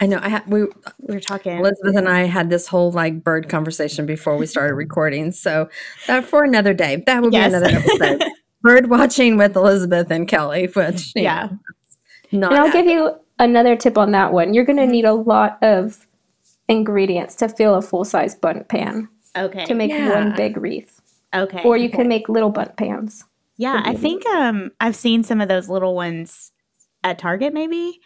I 0.00 0.06
know. 0.06 0.18
I 0.20 0.30
had 0.30 0.46
we 0.48 0.62
we 0.62 1.14
were 1.14 1.20
talking. 1.20 1.58
Elizabeth 1.58 1.96
and 1.96 2.08
I 2.08 2.24
had 2.24 2.50
this 2.50 2.66
whole 2.66 2.90
like 2.90 3.22
bird 3.22 3.48
conversation 3.48 4.06
before 4.06 4.36
we 4.36 4.46
started 4.46 4.74
recording. 4.74 5.30
So 5.30 5.68
that 6.06 6.24
for 6.24 6.42
another 6.42 6.74
day. 6.74 7.02
That 7.06 7.22
would 7.22 7.32
yes. 7.32 7.50
be 7.50 7.56
another 7.56 7.76
episode. 7.76 8.24
bird 8.62 8.90
watching 8.90 9.36
with 9.36 9.54
Elizabeth 9.54 10.10
and 10.10 10.26
Kelly. 10.26 10.66
Which 10.66 11.12
yeah. 11.14 11.50
Know, 12.32 12.48
not 12.48 12.52
and 12.52 12.60
I'll 12.62 12.72
give 12.72 12.86
you 12.86 13.14
another 13.38 13.76
tip 13.76 13.98
on 13.98 14.12
that 14.12 14.32
one. 14.32 14.54
You're 14.54 14.64
going 14.64 14.76
to 14.78 14.82
mm-hmm. 14.84 14.92
need 14.92 15.04
a 15.04 15.12
lot 15.12 15.58
of 15.62 16.06
ingredients 16.72 17.34
to 17.36 17.48
fill 17.48 17.74
a 17.74 17.82
full 17.82 18.04
size 18.04 18.34
Bundt 18.34 18.68
pan. 18.68 19.08
Okay. 19.36 19.64
To 19.66 19.74
make 19.74 19.90
yeah. 19.90 20.10
one 20.10 20.36
big 20.36 20.56
wreath. 20.56 21.00
Okay. 21.34 21.62
Or 21.64 21.76
you 21.76 21.88
okay. 21.88 21.98
can 21.98 22.08
make 22.08 22.28
little 22.28 22.50
Bundt 22.50 22.76
pans. 22.76 23.24
Yeah, 23.56 23.82
I 23.84 23.94
think 23.94 24.26
um 24.26 24.72
I've 24.80 24.96
seen 24.96 25.22
some 25.22 25.40
of 25.40 25.48
those 25.48 25.68
little 25.68 25.94
ones 25.94 26.52
at 27.04 27.18
Target 27.18 27.54
maybe. 27.54 28.00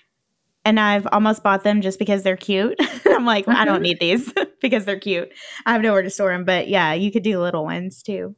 And 0.65 0.81
I've 0.81 1.07
almost 1.13 1.45
bought 1.45 1.63
them 1.63 1.81
just 1.81 1.97
because 1.97 2.25
they're 2.25 2.37
cute. 2.37 2.77
I'm 3.07 3.25
like, 3.25 3.47
I 3.47 3.65
don't 3.65 3.77
mm-hmm. 3.77 3.83
need 3.83 4.01
these 4.01 4.33
because 4.61 4.85
they're 4.85 4.99
cute. 4.99 5.33
I 5.65 5.73
have 5.73 5.81
nowhere 5.81 6.03
to 6.03 6.11
store 6.11 6.33
them, 6.33 6.45
but 6.45 6.67
yeah, 6.67 6.93
you 6.93 7.13
could 7.13 7.23
do 7.23 7.41
little 7.41 7.63
ones 7.63 8.03
too. 8.03 8.35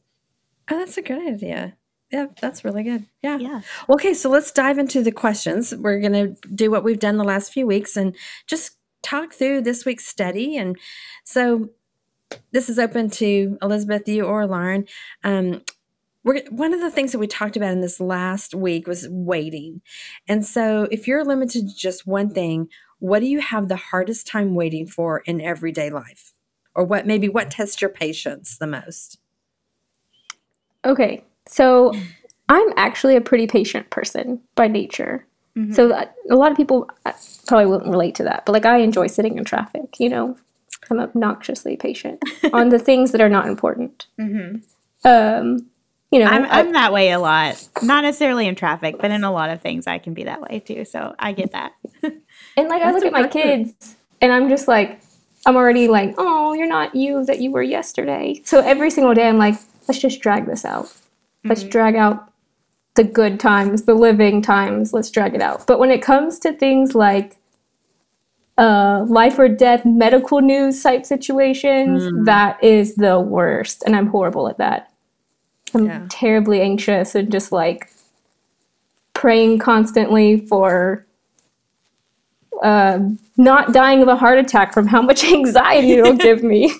Oh, 0.70 0.78
that's 0.78 0.98
a 0.98 1.02
good 1.02 1.26
idea. 1.26 1.74
Yeah, 2.12 2.26
that's 2.40 2.64
really 2.64 2.82
good. 2.82 3.06
Yeah. 3.22 3.38
Yeah. 3.38 3.60
Okay, 3.88 4.14
so 4.14 4.30
let's 4.30 4.50
dive 4.52 4.78
into 4.78 5.02
the 5.02 5.12
questions. 5.12 5.74
We're 5.74 6.00
going 6.00 6.12
to 6.12 6.48
do 6.54 6.70
what 6.70 6.84
we've 6.84 6.98
done 6.98 7.16
the 7.16 7.24
last 7.24 7.52
few 7.52 7.66
weeks 7.66 7.96
and 7.96 8.14
just 8.46 8.77
talk 9.02 9.32
through 9.32 9.62
this 9.62 9.84
week's 9.84 10.06
study. 10.06 10.56
And 10.56 10.76
so, 11.24 11.70
this 12.52 12.68
is 12.68 12.78
open 12.78 13.08
to 13.10 13.56
Elizabeth, 13.62 14.06
you 14.06 14.24
or 14.24 14.46
Lauren. 14.46 14.86
Um, 15.24 15.62
we're, 16.24 16.42
one 16.50 16.74
of 16.74 16.80
the 16.80 16.90
things 16.90 17.12
that 17.12 17.18
we 17.18 17.26
talked 17.26 17.56
about 17.56 17.72
in 17.72 17.80
this 17.80 18.00
last 18.00 18.54
week 18.54 18.86
was 18.86 19.08
waiting. 19.08 19.80
And 20.26 20.44
so, 20.44 20.88
if 20.90 21.08
you're 21.08 21.24
limited 21.24 21.68
to 21.68 21.76
just 21.76 22.06
one 22.06 22.30
thing, 22.30 22.68
what 22.98 23.20
do 23.20 23.26
you 23.26 23.40
have 23.40 23.68
the 23.68 23.76
hardest 23.76 24.26
time 24.26 24.54
waiting 24.54 24.86
for 24.86 25.20
in 25.20 25.40
everyday 25.40 25.90
life? 25.90 26.32
Or 26.74 26.84
what 26.84 27.06
maybe 27.06 27.28
what 27.28 27.50
tests 27.50 27.80
your 27.80 27.90
patience 27.90 28.58
the 28.58 28.66
most? 28.66 29.18
Okay, 30.84 31.24
so 31.46 31.92
I'm 32.48 32.72
actually 32.76 33.16
a 33.16 33.20
pretty 33.20 33.46
patient 33.46 33.90
person 33.90 34.40
by 34.54 34.68
nature. 34.68 35.26
Mm-hmm. 35.58 35.72
So 35.72 35.92
a 36.30 36.34
lot 36.36 36.52
of 36.52 36.56
people 36.56 36.88
uh, 37.04 37.12
probably 37.46 37.66
wouldn't 37.66 37.90
relate 37.90 38.14
to 38.16 38.22
that, 38.24 38.46
but 38.46 38.52
like 38.52 38.64
I 38.64 38.78
enjoy 38.78 39.08
sitting 39.08 39.36
in 39.38 39.44
traffic, 39.44 39.96
you 39.98 40.08
know, 40.08 40.36
I'm 40.90 41.00
obnoxiously 41.00 41.76
patient 41.76 42.22
on 42.52 42.68
the 42.68 42.78
things 42.78 43.12
that 43.12 43.20
are 43.20 43.28
not 43.28 43.48
important. 43.48 44.06
Mm-hmm. 44.20 44.58
Um, 45.04 45.68
you 46.10 46.20
know, 46.20 46.26
I'm, 46.26 46.46
I'm 46.46 46.72
that 46.72 46.92
way 46.92 47.10
a 47.10 47.18
lot. 47.18 47.68
Not 47.82 48.04
necessarily 48.04 48.46
in 48.46 48.54
traffic, 48.54 48.96
but 48.98 49.10
in 49.10 49.24
a 49.24 49.32
lot 49.32 49.50
of 49.50 49.60
things, 49.60 49.86
I 49.86 49.98
can 49.98 50.14
be 50.14 50.24
that 50.24 50.40
way 50.40 50.60
too. 50.60 50.84
So 50.84 51.14
I 51.18 51.32
get 51.32 51.52
that. 51.52 51.72
and 52.02 52.68
like 52.68 52.82
I 52.82 52.92
look 52.92 53.04
at 53.04 53.12
my 53.12 53.28
kids, 53.28 53.96
and 54.20 54.32
I'm 54.32 54.48
just 54.48 54.68
like, 54.68 55.00
I'm 55.44 55.56
already 55.56 55.88
like, 55.88 56.14
oh, 56.16 56.54
you're 56.54 56.68
not 56.68 56.94
you 56.94 57.24
that 57.26 57.40
you 57.40 57.50
were 57.50 57.62
yesterday. 57.62 58.40
So 58.44 58.60
every 58.60 58.90
single 58.90 59.12
day, 59.12 59.28
I'm 59.28 59.38
like, 59.38 59.56
let's 59.86 60.00
just 60.00 60.20
drag 60.20 60.46
this 60.46 60.64
out. 60.64 60.86
Mm-hmm. 60.86 61.48
Let's 61.50 61.64
drag 61.64 61.96
out 61.96 62.32
the 62.98 63.04
good 63.04 63.38
times, 63.38 63.84
the 63.84 63.94
living 63.94 64.42
times. 64.42 64.92
Let's 64.92 65.08
drag 65.08 65.36
it 65.36 65.40
out. 65.40 65.68
But 65.68 65.78
when 65.78 65.92
it 65.92 66.02
comes 66.02 66.40
to 66.40 66.52
things 66.52 66.96
like 66.96 67.36
uh, 68.58 69.04
life 69.06 69.38
or 69.38 69.48
death 69.48 69.86
medical 69.86 70.40
news 70.40 70.82
type 70.82 71.06
situations, 71.06 72.02
mm. 72.02 72.24
that 72.24 72.62
is 72.62 72.96
the 72.96 73.20
worst. 73.20 73.84
And 73.86 73.94
I'm 73.94 74.08
horrible 74.08 74.48
at 74.48 74.58
that. 74.58 74.92
I'm 75.74 75.86
yeah. 75.86 76.06
terribly 76.10 76.60
anxious 76.60 77.14
and 77.14 77.30
just 77.30 77.52
like 77.52 77.88
praying 79.14 79.60
constantly 79.60 80.44
for 80.46 81.06
uh, 82.64 82.98
not 83.36 83.72
dying 83.72 84.02
of 84.02 84.08
a 84.08 84.16
heart 84.16 84.40
attack 84.40 84.74
from 84.74 84.88
how 84.88 85.02
much 85.02 85.22
anxiety 85.32 85.92
it'll 85.92 86.16
give 86.16 86.42
me. 86.42 86.74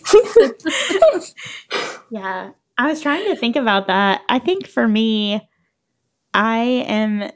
yeah. 2.10 2.50
I 2.76 2.88
was 2.88 3.00
trying 3.00 3.25
to 3.26 3.37
think 3.37 3.54
about 3.54 3.87
that. 3.87 4.22
I 4.28 4.40
think 4.40 4.66
for 4.66 4.88
me, 4.88 5.48
I 6.38 6.85
am 6.87 7.33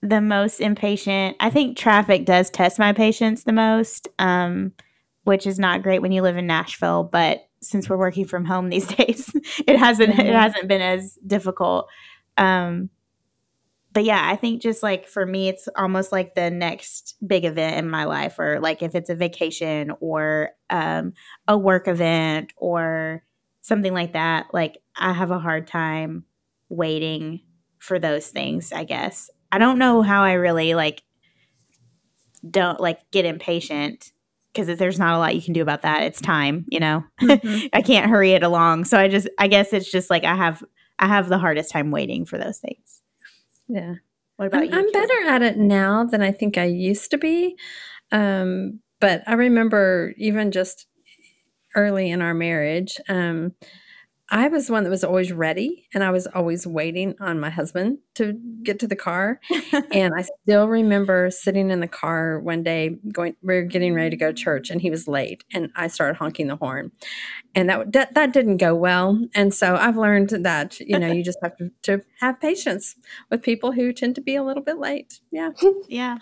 the 0.00 0.20
most 0.20 0.60
impatient. 0.60 1.36
I 1.40 1.50
think 1.50 1.76
traffic 1.76 2.24
does 2.24 2.50
test 2.50 2.78
my 2.78 2.92
patience 2.92 3.42
the 3.42 3.52
most, 3.52 4.06
um, 4.20 4.72
which 5.24 5.44
is 5.44 5.58
not 5.58 5.82
great 5.82 6.02
when 6.02 6.12
you 6.12 6.22
live 6.22 6.36
in 6.36 6.46
Nashville. 6.46 7.02
But 7.02 7.48
since 7.60 7.90
we're 7.90 7.96
working 7.96 8.24
from 8.24 8.44
home 8.44 8.68
these 8.68 8.86
days, 8.96 9.34
it 9.66 9.76
hasn't 9.76 10.10
mm-hmm. 10.10 10.20
it 10.20 10.34
hasn't 10.34 10.68
been 10.68 10.80
as 10.80 11.18
difficult. 11.26 11.88
Um, 12.36 12.90
but 13.92 14.04
yeah, 14.04 14.22
I 14.24 14.36
think 14.36 14.62
just 14.62 14.84
like 14.84 15.08
for 15.08 15.26
me, 15.26 15.48
it's 15.48 15.68
almost 15.74 16.12
like 16.12 16.36
the 16.36 16.48
next 16.48 17.16
big 17.26 17.44
event 17.44 17.76
in 17.76 17.90
my 17.90 18.04
life, 18.04 18.38
or 18.38 18.60
like 18.60 18.84
if 18.84 18.94
it's 18.94 19.10
a 19.10 19.16
vacation 19.16 19.90
or 19.98 20.50
um, 20.70 21.12
a 21.48 21.58
work 21.58 21.88
event 21.88 22.52
or 22.56 23.24
something 23.62 23.92
like 23.92 24.12
that. 24.12 24.46
Like 24.52 24.78
I 24.94 25.12
have 25.12 25.32
a 25.32 25.40
hard 25.40 25.66
time 25.66 26.22
waiting 26.68 27.40
for 27.78 27.98
those 27.98 28.28
things. 28.28 28.72
I 28.72 28.84
guess 28.84 29.30
I 29.50 29.58
don't 29.58 29.78
know 29.78 30.02
how 30.02 30.22
I 30.22 30.32
really 30.32 30.74
like 30.74 31.02
don't 32.48 32.80
like 32.80 32.98
get 33.10 33.24
impatient 33.24 34.12
because 34.52 34.78
there's 34.78 34.98
not 34.98 35.14
a 35.14 35.18
lot 35.18 35.34
you 35.34 35.42
can 35.42 35.52
do 35.52 35.62
about 35.62 35.82
that. 35.82 36.02
It's 36.02 36.20
time, 36.20 36.66
you 36.68 36.80
know. 36.80 37.04
Mm-hmm. 37.20 37.66
I 37.72 37.82
can't 37.82 38.10
hurry 38.10 38.32
it 38.32 38.42
along. 38.42 38.84
So 38.84 38.98
I 38.98 39.08
just 39.08 39.28
I 39.38 39.48
guess 39.48 39.72
it's 39.72 39.90
just 39.90 40.10
like 40.10 40.24
I 40.24 40.34
have 40.34 40.62
I 40.98 41.06
have 41.06 41.28
the 41.28 41.38
hardest 41.38 41.70
time 41.70 41.90
waiting 41.90 42.24
for 42.24 42.38
those 42.38 42.58
things. 42.58 43.02
Yeah. 43.68 43.94
What 44.36 44.46
about 44.46 44.62
I'm, 44.62 44.70
you? 44.70 44.78
I'm 44.78 44.92
better 44.92 45.28
at 45.28 45.42
it 45.42 45.58
now 45.58 46.04
than 46.04 46.22
I 46.22 46.32
think 46.32 46.58
I 46.58 46.64
used 46.64 47.10
to 47.10 47.18
be. 47.18 47.56
Um, 48.12 48.80
but 49.00 49.22
I 49.26 49.34
remember 49.34 50.14
even 50.16 50.50
just 50.50 50.86
early 51.76 52.10
in 52.10 52.22
our 52.22 52.34
marriage, 52.34 52.98
um, 53.08 53.52
I 54.30 54.48
was 54.48 54.68
one 54.68 54.84
that 54.84 54.90
was 54.90 55.04
always 55.04 55.32
ready 55.32 55.86
and 55.94 56.04
I 56.04 56.10
was 56.10 56.26
always 56.26 56.66
waiting 56.66 57.14
on 57.18 57.40
my 57.40 57.48
husband 57.48 57.98
to 58.16 58.38
get 58.62 58.78
to 58.80 58.86
the 58.86 58.96
car. 58.96 59.40
and 59.92 60.12
I 60.14 60.26
still 60.42 60.68
remember 60.68 61.30
sitting 61.30 61.70
in 61.70 61.80
the 61.80 61.88
car 61.88 62.38
one 62.40 62.62
day 62.62 62.98
going 63.12 63.36
we 63.42 63.56
are 63.56 63.62
getting 63.62 63.94
ready 63.94 64.10
to 64.10 64.16
go 64.16 64.28
to 64.28 64.34
church 64.34 64.68
and 64.68 64.82
he 64.82 64.90
was 64.90 65.08
late 65.08 65.44
and 65.52 65.70
I 65.76 65.86
started 65.88 66.18
honking 66.18 66.48
the 66.48 66.56
horn. 66.56 66.92
And 67.54 67.70
that 67.70 67.92
that, 67.92 68.14
that 68.14 68.32
didn't 68.34 68.58
go 68.58 68.74
well. 68.74 69.18
And 69.34 69.54
so 69.54 69.76
I've 69.76 69.96
learned 69.96 70.30
that, 70.30 70.78
you 70.80 70.98
know, 70.98 71.10
you 71.10 71.24
just 71.24 71.38
have 71.42 71.56
to, 71.56 71.70
to 71.84 72.02
have 72.20 72.38
patience 72.38 72.96
with 73.30 73.42
people 73.42 73.72
who 73.72 73.92
tend 73.94 74.14
to 74.16 74.20
be 74.20 74.36
a 74.36 74.42
little 74.42 74.62
bit 74.62 74.78
late. 74.78 75.20
Yeah. 75.30 75.50
yeah. 75.88 76.18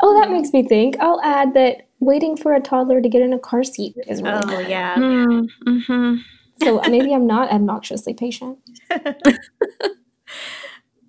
Oh, 0.00 0.20
that 0.20 0.30
makes 0.30 0.52
me 0.52 0.66
think. 0.66 0.96
I'll 1.00 1.20
add 1.22 1.54
that 1.54 1.88
waiting 2.00 2.36
for 2.36 2.54
a 2.54 2.60
toddler 2.60 3.00
to 3.00 3.08
get 3.08 3.22
in 3.22 3.32
a 3.32 3.38
car 3.38 3.64
seat 3.64 3.94
is 4.06 4.22
really 4.22 4.36
Oh, 4.42 4.46
hard. 4.48 4.68
yeah. 4.68 4.96
Mm-hmm. 4.96 6.14
So 6.62 6.80
maybe 6.88 7.14
I'm 7.14 7.26
not 7.26 7.50
obnoxiously 7.50 8.14
patient. 8.14 8.58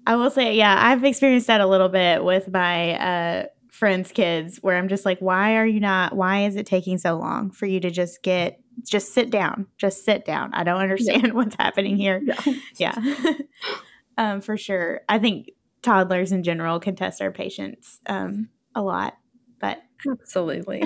I 0.07 0.15
will 0.15 0.31
say, 0.31 0.55
yeah, 0.55 0.75
I've 0.79 1.03
experienced 1.03 1.47
that 1.47 1.59
a 1.59 1.67
little 1.67 1.89
bit 1.89 2.23
with 2.23 2.49
my 2.49 2.93
uh, 2.93 3.45
friends' 3.69 4.11
kids, 4.11 4.57
where 4.61 4.77
I'm 4.77 4.87
just 4.87 5.05
like, 5.05 5.19
why 5.19 5.57
are 5.57 5.65
you 5.65 5.81
not? 5.81 6.15
Why 6.15 6.45
is 6.45 6.55
it 6.55 6.65
taking 6.65 6.97
so 6.97 7.17
long 7.17 7.51
for 7.51 7.65
you 7.65 7.81
to 7.81 7.91
just 7.91 8.23
get, 8.23 8.59
just 8.85 9.13
sit 9.13 9.29
down, 9.29 9.67
just 9.77 10.05
sit 10.05 10.23
down? 10.23 10.53
I 10.53 10.63
don't 10.63 10.79
understand 10.79 11.27
yeah. 11.27 11.31
what's 11.33 11.55
happening 11.55 11.97
here. 11.97 12.21
Yeah, 12.23 12.53
yeah. 12.77 13.33
um, 14.17 14.39
for 14.39 14.55
sure. 14.55 15.01
I 15.09 15.19
think 15.19 15.51
toddlers 15.81 16.31
in 16.31 16.41
general 16.41 16.79
can 16.79 16.95
test 16.95 17.21
our 17.21 17.31
patience 17.31 17.99
um, 18.05 18.47
a 18.75 18.81
lot, 18.81 19.17
but 19.59 19.79
absolutely. 20.09 20.83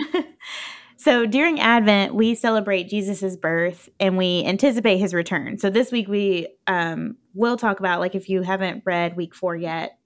So 1.01 1.25
during 1.25 1.60
Advent, 1.60 2.13
we 2.13 2.36
celebrate 2.36 2.88
Jesus' 2.88 3.36
birth 3.36 3.89
and 4.00 4.17
we 4.17 4.43
anticipate 4.46 5.00
his 5.00 5.15
return. 5.15 5.58
So 5.58 5.72
this 5.72 5.91
week 5.91 6.08
we 6.08 6.50
um, 6.67 7.17
will 7.34 7.58
talk 7.58 7.79
about, 7.79 8.00
like, 8.00 8.13
if 8.13 8.29
you 8.29 8.43
haven't 8.43 8.84
read 8.86 9.17
week 9.17 9.34
four 9.34 9.55
yet, 9.55 9.98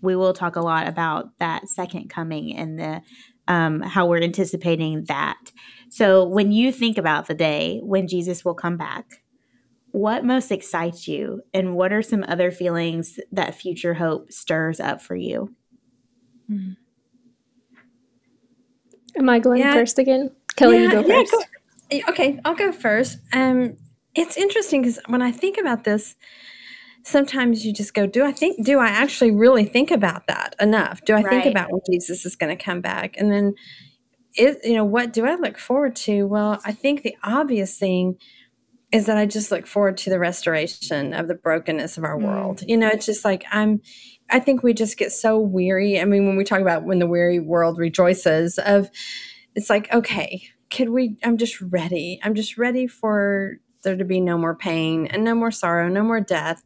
we 0.00 0.14
will 0.14 0.32
talk 0.32 0.54
a 0.54 0.60
lot 0.60 0.86
about 0.86 1.36
that 1.40 1.68
second 1.68 2.08
coming 2.08 2.56
and 2.56 2.78
the 2.78 3.02
um, 3.48 3.80
how 3.80 4.06
we're 4.06 4.22
anticipating 4.22 5.06
that. 5.06 5.50
So 5.90 6.24
when 6.24 6.52
you 6.52 6.70
think 6.70 6.98
about 6.98 7.26
the 7.26 7.34
day 7.34 7.80
when 7.82 8.06
Jesus 8.06 8.44
will 8.44 8.54
come 8.54 8.76
back, 8.76 9.24
what 9.90 10.24
most 10.24 10.52
excites 10.52 11.08
you, 11.08 11.42
and 11.52 11.74
what 11.74 11.92
are 11.92 12.00
some 12.00 12.24
other 12.28 12.52
feelings 12.52 13.18
that 13.32 13.56
future 13.56 13.94
hope 13.94 14.30
stirs 14.30 14.78
up 14.78 15.02
for 15.02 15.16
you? 15.16 15.52
Mm-hmm. 16.48 16.74
Am 19.16 19.28
I 19.28 19.38
going 19.38 19.60
yeah. 19.60 19.74
first 19.74 19.98
again? 19.98 20.30
Kelly, 20.56 20.78
yeah, 20.78 20.84
you 20.84 20.90
go 20.90 21.02
first. 21.02 21.46
Yeah, 21.90 22.00
go. 22.00 22.12
Okay, 22.12 22.40
I'll 22.44 22.54
go 22.54 22.72
first. 22.72 23.18
Um, 23.32 23.76
it's 24.14 24.36
interesting 24.36 24.82
because 24.82 24.98
when 25.06 25.22
I 25.22 25.30
think 25.30 25.58
about 25.58 25.84
this, 25.84 26.14
sometimes 27.02 27.64
you 27.64 27.72
just 27.72 27.94
go, 27.94 28.06
"Do 28.06 28.24
I 28.24 28.32
think? 28.32 28.64
Do 28.64 28.78
I 28.78 28.88
actually 28.88 29.30
really 29.30 29.64
think 29.64 29.90
about 29.90 30.26
that 30.26 30.54
enough? 30.60 31.04
Do 31.04 31.14
I 31.14 31.22
right. 31.22 31.30
think 31.30 31.46
about 31.46 31.70
when 31.70 31.80
Jesus 31.90 32.24
is 32.24 32.36
going 32.36 32.56
to 32.56 32.62
come 32.62 32.80
back?" 32.80 33.16
And 33.16 33.30
then, 33.30 33.54
it 34.34 34.58
you 34.64 34.74
know, 34.74 34.84
what 34.84 35.12
do 35.12 35.26
I 35.26 35.34
look 35.34 35.58
forward 35.58 35.96
to? 35.96 36.24
Well, 36.26 36.60
I 36.64 36.72
think 36.72 37.02
the 37.02 37.16
obvious 37.22 37.78
thing 37.78 38.18
is 38.92 39.06
that 39.06 39.16
I 39.16 39.24
just 39.24 39.50
look 39.50 39.66
forward 39.66 39.96
to 39.98 40.10
the 40.10 40.18
restoration 40.18 41.14
of 41.14 41.26
the 41.26 41.34
brokenness 41.34 41.96
of 41.96 42.04
our 42.04 42.18
mm. 42.18 42.24
world. 42.24 42.62
You 42.66 42.76
know, 42.76 42.88
it's 42.88 43.06
just 43.06 43.24
like 43.24 43.44
I'm 43.50 43.80
I 44.32 44.40
think 44.40 44.62
we 44.62 44.72
just 44.72 44.96
get 44.96 45.12
so 45.12 45.38
weary. 45.38 46.00
I 46.00 46.04
mean, 46.04 46.26
when 46.26 46.36
we 46.36 46.44
talk 46.44 46.60
about 46.60 46.84
when 46.84 46.98
the 46.98 47.06
weary 47.06 47.38
world 47.38 47.78
rejoices, 47.78 48.58
of 48.58 48.90
it's 49.54 49.70
like, 49.70 49.92
okay, 49.92 50.42
could 50.70 50.88
we? 50.88 51.16
I'm 51.22 51.36
just 51.36 51.60
ready. 51.60 52.18
I'm 52.22 52.34
just 52.34 52.56
ready 52.56 52.86
for 52.86 53.58
there 53.82 53.96
to 53.96 54.04
be 54.04 54.20
no 54.20 54.38
more 54.38 54.54
pain 54.54 55.06
and 55.08 55.24
no 55.24 55.34
more 55.34 55.50
sorrow, 55.50 55.88
no 55.88 56.02
more 56.02 56.20
death. 56.20 56.62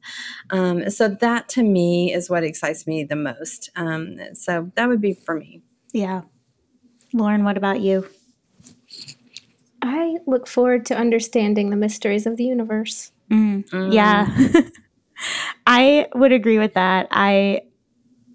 Um, 0.51 0.89
so 0.91 1.09
that 1.09 1.49
to 1.51 1.63
me 1.63 2.13
is 2.13 2.31
what 2.31 2.45
excites 2.45 2.87
me 2.87 3.05
the 3.05 3.17
most. 3.17 3.71
Um, 3.75 4.19
so 4.35 4.71
that 4.77 4.89
would 4.89 5.01
be 5.01 5.15
for 5.15 5.35
me. 5.35 5.63
Yeah. 5.93 6.23
Lauren, 7.13 7.45
what 7.45 7.57
about 7.57 7.81
you? 7.81 8.09
I 9.83 10.19
look 10.27 10.47
forward 10.47 10.85
to 10.87 10.97
understanding 10.97 11.71
the 11.71 11.77
mysteries 11.77 12.27
of 12.27 12.37
the 12.37 12.45
universe. 12.45 13.13
Mm. 13.31 13.69
Mm. 13.71 13.93
Yeah. 13.93 14.61
I 15.67 16.07
would 16.15 16.33
agree 16.33 16.59
with 16.59 16.75
that. 16.75 17.09
I 17.11 17.63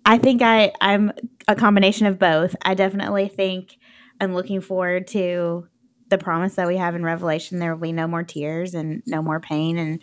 I 0.06 0.18
think 0.18 0.42
I 0.42 0.72
I'm 0.82 1.12
a 1.48 1.56
combination 1.56 2.08
of 2.08 2.20
both. 2.20 2.56
I 2.64 2.74
definitely 2.74 3.28
think 3.28 3.78
I'm 4.20 4.34
looking 4.34 4.62
forward 4.62 5.08
to 5.08 5.68
the 6.10 6.18
promise 6.18 6.56
that 6.56 6.68
we 6.68 6.78
have 6.78 6.94
in 6.94 7.04
Revelation. 7.04 7.60
There 7.60 7.74
will 7.74 7.82
be 7.82 7.92
no 7.92 8.08
more 8.08 8.24
tears 8.24 8.76
and 8.76 9.02
no 9.08 9.22
more 9.22 9.40
pain 9.40 9.78
and 9.78 10.02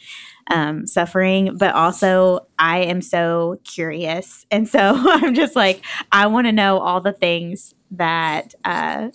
um, 0.50 0.86
suffering. 0.86 1.56
But 1.56 1.74
also, 1.74 2.46
I 2.58 2.78
am 2.78 3.02
so 3.02 3.60
curious, 3.64 4.46
and 4.50 4.68
so 4.68 4.80
I'm 4.96 5.34
just 5.34 5.54
like 5.54 5.84
I 6.10 6.26
want 6.26 6.46
to 6.46 6.52
know 6.52 6.78
all 6.80 7.00
the 7.00 7.12
things 7.12 7.74
that 7.92 8.54
uh, 8.64 9.10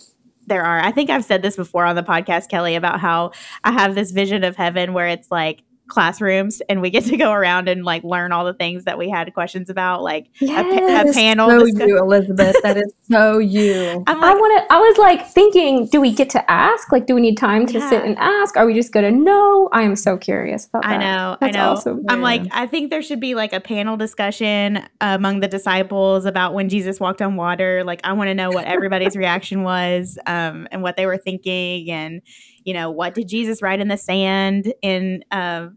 there 0.46 0.64
are. 0.64 0.80
I 0.80 0.92
think 0.92 1.10
I've 1.10 1.24
said 1.24 1.42
this 1.42 1.56
before 1.56 1.84
on 1.84 1.96
the 1.96 2.02
podcast, 2.02 2.48
Kelly, 2.48 2.76
about 2.76 3.00
how 3.00 3.32
I 3.62 3.72
have 3.72 3.94
this 3.94 4.10
vision 4.10 4.44
of 4.44 4.56
heaven 4.56 4.92
where 4.92 5.08
it's 5.08 5.30
like 5.30 5.62
classrooms 5.88 6.62
and 6.68 6.80
we 6.80 6.90
get 6.90 7.04
to 7.04 7.16
go 7.16 7.32
around 7.32 7.68
and 7.68 7.84
like 7.84 8.02
learn 8.04 8.32
all 8.32 8.44
the 8.44 8.54
things 8.54 8.84
that 8.84 8.96
we 8.96 9.08
had 9.08 9.32
questions 9.34 9.68
about 9.68 10.02
like 10.02 10.28
yes, 10.40 10.64
a, 10.64 11.10
a 11.10 11.12
panel 11.12 11.48
so 11.50 11.66
you 11.66 11.98
elizabeth. 11.98 12.56
That 12.62 12.76
is 12.76 12.92
so 13.10 13.38
you. 13.38 14.02
I'm 14.06 14.20
like, 14.20 14.30
i 14.30 14.34
want 14.34 14.68
to 14.68 14.74
i 14.74 14.78
was 14.78 14.98
like 14.98 15.26
thinking 15.26 15.86
do 15.86 16.00
we 16.00 16.12
get 16.12 16.30
to 16.30 16.50
ask? 16.50 16.90
Like 16.90 17.06
do 17.06 17.14
we 17.14 17.20
need 17.20 17.36
time 17.36 17.66
to 17.66 17.78
yeah. 17.78 17.90
sit 17.90 18.04
and 18.04 18.16
ask? 18.18 18.56
Are 18.56 18.66
we 18.66 18.74
just 18.74 18.92
gonna 18.92 19.10
know? 19.10 19.68
I 19.72 19.82
am 19.82 19.96
so 19.96 20.16
curious 20.16 20.66
about 20.66 20.82
that. 20.82 20.92
i 20.92 20.96
know 20.96 21.36
That's 21.40 21.56
i 21.56 21.60
know. 21.60 21.70
awesome. 21.72 22.04
i'm 22.08 22.22
like 22.22 22.42
i 22.52 22.66
think 22.66 22.90
there 22.90 23.02
should 23.02 23.20
be 23.20 23.34
like 23.34 23.52
a 23.52 23.60
panel 23.60 23.96
discussion 23.96 24.86
among 25.00 25.40
the 25.40 25.48
disciples 25.48 26.24
about 26.24 26.54
when 26.54 26.68
jesus 26.68 26.98
walked 26.98 27.20
on 27.20 27.36
water. 27.36 27.84
Like 27.84 28.00
i 28.04 28.12
want 28.12 28.28
to 28.28 28.34
know 28.34 28.50
what 28.50 28.64
everybody's 28.64 29.16
reaction 29.24 29.62
was 29.62 30.18
um, 30.26 30.66
and 30.70 30.82
what 30.82 30.96
they 30.96 31.06
were 31.06 31.18
thinking 31.18 31.90
and 31.90 32.22
you 32.64 32.74
know, 32.74 32.90
what 32.90 33.14
did 33.14 33.28
Jesus 33.28 33.62
write 33.62 33.80
in 33.80 33.88
the 33.88 33.96
sand 33.96 34.72
in 34.82 35.24
uh, 35.30 35.68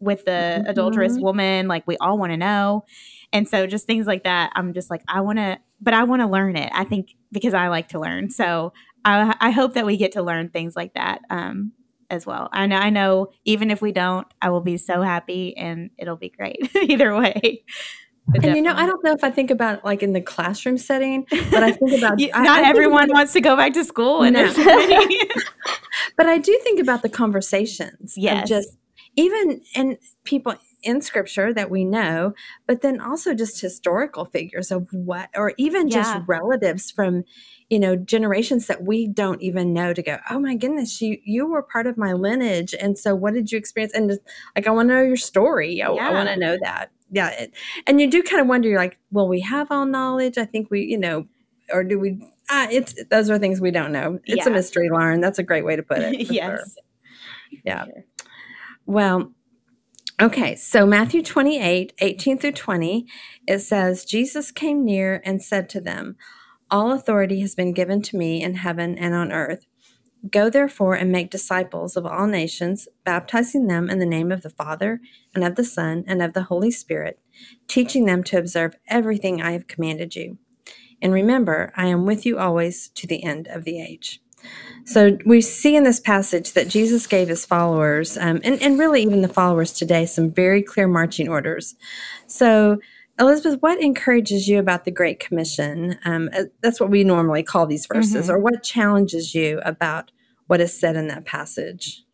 with 0.00 0.24
the 0.24 0.30
mm-hmm. 0.30 0.70
adulterous 0.70 1.18
woman? 1.18 1.68
Like 1.68 1.86
we 1.86 1.96
all 1.98 2.18
want 2.18 2.32
to 2.32 2.36
know. 2.36 2.84
And 3.32 3.48
so 3.48 3.66
just 3.66 3.86
things 3.86 4.06
like 4.06 4.24
that, 4.24 4.52
I'm 4.54 4.72
just 4.72 4.90
like, 4.90 5.02
I 5.08 5.20
want 5.20 5.38
to, 5.38 5.58
but 5.80 5.94
I 5.94 6.04
want 6.04 6.22
to 6.22 6.28
learn 6.28 6.56
it. 6.56 6.70
I 6.72 6.84
think 6.84 7.14
because 7.30 7.54
I 7.54 7.68
like 7.68 7.88
to 7.88 8.00
learn. 8.00 8.30
So 8.30 8.72
I, 9.04 9.34
I 9.40 9.50
hope 9.50 9.74
that 9.74 9.84
we 9.84 9.96
get 9.96 10.12
to 10.12 10.22
learn 10.22 10.48
things 10.48 10.74
like 10.76 10.94
that 10.94 11.20
um, 11.28 11.72
as 12.10 12.24
well. 12.24 12.48
I 12.52 12.66
know, 12.66 12.76
I 12.76 12.90
know, 12.90 13.28
even 13.44 13.70
if 13.70 13.82
we 13.82 13.92
don't, 13.92 14.26
I 14.40 14.50
will 14.50 14.60
be 14.60 14.76
so 14.76 15.02
happy 15.02 15.56
and 15.56 15.90
it'll 15.98 16.16
be 16.16 16.30
great 16.30 16.74
either 16.76 17.14
way. 17.14 17.64
But 18.28 18.44
and 18.44 18.56
you 18.56 18.62
know, 18.62 18.74
I 18.74 18.86
don't 18.86 19.02
know 19.02 19.12
if 19.12 19.24
I 19.24 19.30
think 19.30 19.50
about 19.50 19.84
like 19.84 20.02
in 20.02 20.12
the 20.12 20.20
classroom 20.20 20.76
setting, 20.76 21.26
but 21.50 21.62
I 21.62 21.72
think 21.72 21.92
about 21.98 22.18
not 22.18 22.30
I, 22.34 22.62
I 22.62 22.68
everyone 22.68 23.04
about, 23.04 23.14
wants 23.14 23.32
to 23.32 23.40
go 23.40 23.56
back 23.56 23.72
to 23.72 23.84
school. 23.84 24.22
And 24.22 24.34
no. 24.34 24.46
but 26.18 26.26
I 26.26 26.36
do 26.36 26.58
think 26.64 26.80
about 26.80 27.02
the 27.02 27.08
conversations. 27.08 28.14
Yes. 28.16 28.48
Just 28.48 28.76
even 29.16 29.62
and 29.74 29.98
people 30.24 30.56
in 30.82 31.00
scripture 31.00 31.54
that 31.54 31.70
we 31.70 31.84
know, 31.84 32.34
but 32.66 32.82
then 32.82 33.00
also 33.00 33.34
just 33.34 33.60
historical 33.60 34.24
figures 34.24 34.70
of 34.70 34.88
what, 34.92 35.30
or 35.34 35.54
even 35.56 35.88
yeah. 35.88 35.94
just 35.94 36.18
relatives 36.26 36.90
from, 36.90 37.24
you 37.70 37.78
know, 37.78 37.96
generations 37.96 38.66
that 38.66 38.82
we 38.82 39.06
don't 39.06 39.40
even 39.40 39.72
know 39.72 39.94
to 39.94 40.02
go, 40.02 40.18
oh 40.28 40.40
my 40.40 40.56
goodness, 40.56 41.00
you 41.00 41.18
you 41.24 41.46
were 41.46 41.62
part 41.62 41.86
of 41.86 41.96
my 41.96 42.12
lineage. 42.12 42.74
And 42.74 42.98
so 42.98 43.14
what 43.14 43.32
did 43.32 43.50
you 43.50 43.58
experience? 43.58 43.94
And 43.94 44.10
just, 44.10 44.20
like 44.56 44.66
I 44.66 44.70
want 44.70 44.88
to 44.88 44.96
know 44.96 45.02
your 45.02 45.16
story. 45.16 45.80
I, 45.82 45.92
yeah. 45.92 46.08
I 46.08 46.12
want 46.12 46.28
to 46.28 46.36
know 46.36 46.58
that 46.62 46.90
yeah 47.10 47.30
it, 47.30 47.54
and 47.86 48.00
you 48.00 48.10
do 48.10 48.22
kind 48.22 48.40
of 48.40 48.46
wonder 48.46 48.68
you're 48.68 48.78
like 48.78 48.98
well, 49.10 49.26
we 49.26 49.40
have 49.40 49.70
all 49.70 49.86
knowledge 49.86 50.36
i 50.36 50.44
think 50.44 50.70
we 50.70 50.82
you 50.82 50.98
know 50.98 51.26
or 51.72 51.82
do 51.82 51.98
we 51.98 52.18
uh, 52.50 52.66
it's 52.70 52.94
those 53.10 53.30
are 53.30 53.38
things 53.38 53.60
we 53.60 53.70
don't 53.70 53.92
know 53.92 54.18
it's 54.24 54.46
yeah. 54.46 54.50
a 54.50 54.54
mystery 54.54 54.88
lauren 54.90 55.20
that's 55.20 55.38
a 55.38 55.42
great 55.42 55.64
way 55.64 55.76
to 55.76 55.82
put 55.82 55.98
it 55.98 56.20
yes 56.30 56.58
sure. 56.58 57.60
yeah 57.64 57.84
sure. 57.84 58.04
well 58.86 59.32
okay 60.20 60.54
so 60.56 60.86
matthew 60.86 61.22
28 61.22 61.92
18 61.98 62.38
through 62.38 62.52
20 62.52 63.06
it 63.46 63.58
says 63.58 64.04
jesus 64.04 64.50
came 64.50 64.84
near 64.84 65.20
and 65.24 65.42
said 65.42 65.68
to 65.68 65.80
them 65.80 66.16
all 66.70 66.92
authority 66.92 67.40
has 67.40 67.54
been 67.54 67.72
given 67.72 68.02
to 68.02 68.16
me 68.16 68.42
in 68.42 68.56
heaven 68.56 68.96
and 68.98 69.14
on 69.14 69.32
earth 69.32 69.66
Go 70.28 70.50
therefore 70.50 70.94
and 70.94 71.12
make 71.12 71.30
disciples 71.30 71.96
of 71.96 72.04
all 72.04 72.26
nations, 72.26 72.88
baptizing 73.04 73.68
them 73.68 73.88
in 73.88 74.00
the 74.00 74.06
name 74.06 74.32
of 74.32 74.42
the 74.42 74.50
Father, 74.50 75.00
and 75.32 75.44
of 75.44 75.54
the 75.54 75.62
Son, 75.62 76.02
and 76.08 76.20
of 76.20 76.32
the 76.32 76.44
Holy 76.44 76.72
Spirit, 76.72 77.20
teaching 77.68 78.04
them 78.04 78.24
to 78.24 78.38
observe 78.38 78.74
everything 78.88 79.40
I 79.40 79.52
have 79.52 79.68
commanded 79.68 80.16
you. 80.16 80.38
And 81.00 81.12
remember, 81.12 81.72
I 81.76 81.86
am 81.86 82.06
with 82.06 82.26
you 82.26 82.38
always 82.38 82.88
to 82.90 83.06
the 83.06 83.22
end 83.22 83.48
of 83.48 83.64
the 83.64 83.80
age. 83.80 84.20
So 84.84 85.18
we 85.26 85.40
see 85.40 85.76
in 85.76 85.84
this 85.84 86.00
passage 86.00 86.52
that 86.52 86.68
Jesus 86.68 87.06
gave 87.06 87.28
his 87.28 87.44
followers, 87.44 88.16
um, 88.16 88.40
and, 88.42 88.60
and 88.62 88.78
really 88.78 89.02
even 89.02 89.20
the 89.20 89.28
followers 89.28 89.72
today, 89.72 90.06
some 90.06 90.30
very 90.30 90.62
clear 90.62 90.88
marching 90.88 91.28
orders. 91.28 91.74
So, 92.26 92.78
Elizabeth, 93.18 93.60
what 93.60 93.82
encourages 93.82 94.48
you 94.48 94.58
about 94.58 94.84
the 94.84 94.90
Great 94.90 95.18
Commission? 95.18 95.98
Um, 96.04 96.30
uh, 96.32 96.44
that's 96.62 96.80
what 96.80 96.88
we 96.88 97.04
normally 97.04 97.42
call 97.42 97.66
these 97.66 97.86
verses, 97.86 98.26
mm-hmm. 98.26 98.36
or 98.36 98.38
what 98.38 98.62
challenges 98.62 99.34
you 99.34 99.60
about 99.64 100.10
what 100.46 100.60
is 100.60 100.78
said 100.78 100.96
in 100.96 101.08
that 101.08 101.26
passage? 101.26 102.04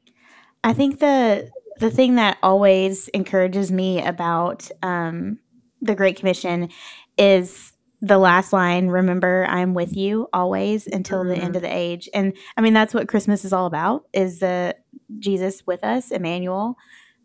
I 0.65 0.73
think 0.73 0.99
the 0.99 1.51
the 1.79 1.91
thing 1.91 2.17
that 2.17 2.39
always 2.43 3.09
encourages 3.09 3.71
me 3.71 4.03
about 4.03 4.71
um, 4.83 5.39
the 5.83 5.95
Great 5.95 6.17
Commission 6.17 6.71
is 7.19 7.74
the 8.05 8.19
last 8.19 8.53
line 8.53 8.89
remember 8.89 9.47
i'm 9.49 9.73
with 9.73 9.97
you 9.97 10.29
always 10.33 10.87
until 10.87 11.21
mm-hmm. 11.21 11.31
the 11.31 11.37
end 11.37 11.45
mm-hmm. 11.47 11.57
of 11.57 11.63
the 11.63 11.75
age 11.75 12.09
and 12.13 12.35
i 12.57 12.61
mean 12.61 12.75
that's 12.75 12.93
what 12.93 13.09
christmas 13.09 13.45
is 13.45 13.53
all 13.53 13.67
about 13.67 14.05
is 14.13 14.41
the 14.41 14.77
jesus 15.19 15.63
with 15.67 15.83
us 15.83 16.11
emmanuel 16.11 16.77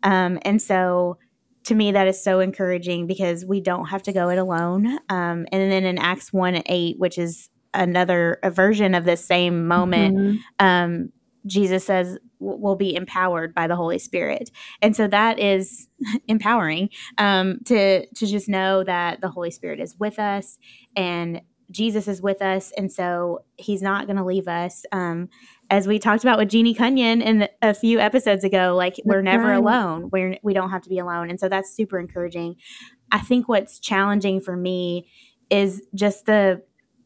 um, 0.02 0.38
and 0.42 0.62
so 0.62 1.18
to 1.64 1.74
me 1.74 1.92
that 1.92 2.08
is 2.08 2.22
so 2.22 2.40
encouraging 2.40 3.06
because 3.06 3.44
we 3.44 3.60
don't 3.60 3.86
have 3.86 4.02
to 4.02 4.12
go 4.12 4.30
it 4.30 4.38
alone 4.38 4.86
um, 5.10 5.46
and 5.52 5.70
then 5.70 5.84
in 5.84 5.98
acts 5.98 6.32
1 6.32 6.62
8 6.64 6.98
which 6.98 7.18
is 7.18 7.50
another 7.74 8.38
a 8.42 8.50
version 8.50 8.94
of 8.94 9.04
this 9.04 9.24
same 9.24 9.68
moment 9.68 10.16
mm-hmm. 10.16 10.66
um, 10.66 11.10
jesus 11.46 11.84
says 11.84 12.18
will 12.40 12.76
be 12.76 12.94
empowered 12.94 13.54
by 13.54 13.66
the 13.66 13.76
holy 13.76 13.98
spirit. 13.98 14.50
And 14.82 14.96
so 14.96 15.06
that 15.06 15.38
is 15.38 15.88
empowering 16.28 16.90
um, 17.18 17.60
to 17.66 18.06
to 18.06 18.26
just 18.26 18.48
know 18.48 18.82
that 18.84 19.20
the 19.20 19.28
holy 19.28 19.50
spirit 19.50 19.78
is 19.80 19.96
with 19.98 20.18
us 20.18 20.58
and 20.96 21.42
jesus 21.70 22.08
is 22.08 22.20
with 22.20 22.42
us. 22.42 22.72
And 22.76 22.90
so 22.90 23.44
he's 23.56 23.82
not 23.82 24.06
going 24.06 24.16
to 24.16 24.24
leave 24.24 24.48
us. 24.48 24.84
Um, 24.92 25.28
as 25.70 25.86
we 25.86 26.00
talked 26.00 26.24
about 26.24 26.36
with 26.36 26.48
Jeannie 26.48 26.74
Cunnion 26.74 27.22
in 27.22 27.48
a 27.62 27.72
few 27.72 28.00
episodes 28.00 28.42
ago, 28.42 28.74
like 28.76 28.96
we're 29.04 29.22
never 29.22 29.52
alone. 29.52 30.10
We're 30.10 30.36
we 30.42 30.52
don't 30.52 30.70
have 30.70 30.82
to 30.82 30.88
be 30.88 30.98
alone, 30.98 31.30
and 31.30 31.38
so 31.38 31.48
that's 31.48 31.72
super 31.72 31.98
encouraging. 31.98 32.56
I 33.12 33.20
think 33.20 33.48
what's 33.48 33.78
challenging 33.78 34.40
for 34.40 34.56
me 34.56 35.08
is 35.48 35.82
just 35.94 36.26
the 36.26 36.62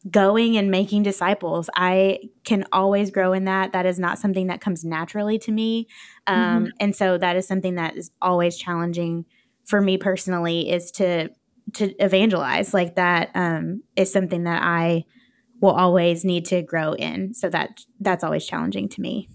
going 0.09 0.57
and 0.57 0.69
making 0.69 1.03
disciples. 1.03 1.69
I 1.75 2.19
can 2.43 2.65
always 2.71 3.11
grow 3.11 3.33
in 3.33 3.45
that. 3.45 3.71
That 3.71 3.85
is 3.85 3.99
not 3.99 4.19
something 4.19 4.47
that 4.47 4.61
comes 4.61 4.85
naturally 4.85 5.39
to 5.39 5.51
me, 5.51 5.87
um, 6.27 6.65
mm-hmm. 6.65 6.69
and 6.79 6.95
so 6.95 7.17
that 7.17 7.35
is 7.35 7.47
something 7.47 7.75
that 7.75 7.95
is 7.95 8.11
always 8.21 8.57
challenging 8.57 9.25
for 9.63 9.81
me 9.81 9.97
personally. 9.97 10.69
Is 10.69 10.91
to 10.91 11.29
to 11.73 11.93
evangelize 12.03 12.73
like 12.73 12.95
that 12.95 13.31
um, 13.33 13.83
is 13.95 14.11
something 14.11 14.43
that 14.43 14.61
I 14.61 15.05
will 15.61 15.71
always 15.71 16.23
need 16.23 16.45
to 16.45 16.61
grow 16.61 16.93
in. 16.93 17.33
So 17.33 17.49
that 17.49 17.81
that's 17.99 18.23
always 18.23 18.45
challenging 18.45 18.89
to 18.89 19.01
me. 19.01 19.29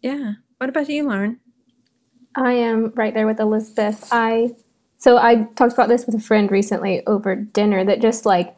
Yeah. 0.00 0.34
What 0.58 0.70
about 0.70 0.88
you, 0.88 1.06
Lauren? 1.06 1.40
I 2.36 2.52
am 2.52 2.92
right 2.94 3.14
there 3.14 3.26
with 3.26 3.40
Elizabeth. 3.40 4.08
I 4.10 4.54
so 4.98 5.18
I 5.18 5.48
talked 5.56 5.74
about 5.74 5.88
this 5.88 6.06
with 6.06 6.14
a 6.14 6.20
friend 6.20 6.50
recently 6.50 7.06
over 7.06 7.36
dinner 7.36 7.84
that 7.84 8.00
just 8.00 8.24
like 8.24 8.56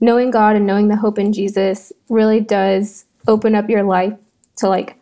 knowing 0.00 0.30
God 0.30 0.56
and 0.56 0.66
knowing 0.66 0.88
the 0.88 0.96
hope 0.96 1.18
in 1.18 1.32
Jesus 1.32 1.92
really 2.08 2.40
does 2.40 3.04
open 3.28 3.54
up 3.54 3.68
your 3.68 3.82
life 3.82 4.14
to 4.56 4.68
like 4.68 4.96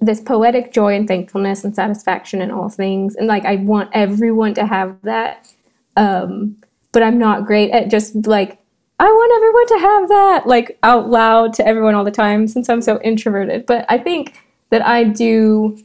this 0.00 0.20
poetic 0.20 0.72
joy 0.72 0.94
and 0.94 1.08
thankfulness 1.08 1.64
and 1.64 1.74
satisfaction 1.74 2.40
in 2.40 2.50
all 2.50 2.68
things. 2.68 3.16
And 3.16 3.26
like 3.26 3.44
I 3.44 3.56
want 3.56 3.90
everyone 3.92 4.54
to 4.54 4.66
have 4.66 4.96
that. 5.02 5.52
Um, 5.96 6.56
but 6.92 7.02
I'm 7.02 7.18
not 7.18 7.46
great 7.46 7.70
at 7.70 7.90
just 7.90 8.26
like 8.26 8.58
I 9.00 9.04
want 9.04 9.32
everyone 9.36 9.66
to 9.66 9.86
have 9.86 10.08
that, 10.08 10.46
like 10.46 10.78
out 10.82 11.08
loud 11.08 11.52
to 11.54 11.66
everyone 11.66 11.94
all 11.94 12.04
the 12.04 12.10
time 12.10 12.48
since 12.48 12.68
I'm 12.68 12.82
so 12.82 13.00
introverted. 13.02 13.66
But 13.66 13.86
I 13.88 13.98
think 13.98 14.40
that 14.70 14.84
I 14.84 15.04
do 15.04 15.78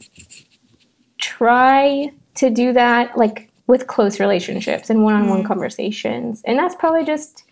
try 1.18 2.10
to 2.34 2.50
do 2.50 2.72
that, 2.72 3.16
like 3.16 3.50
with 3.66 3.86
close 3.86 4.18
relationships 4.18 4.90
and 4.90 5.04
one 5.04 5.14
on 5.14 5.28
one 5.28 5.44
conversations. 5.44 6.42
And 6.44 6.58
that's 6.58 6.74
probably 6.74 7.04
just 7.04 7.44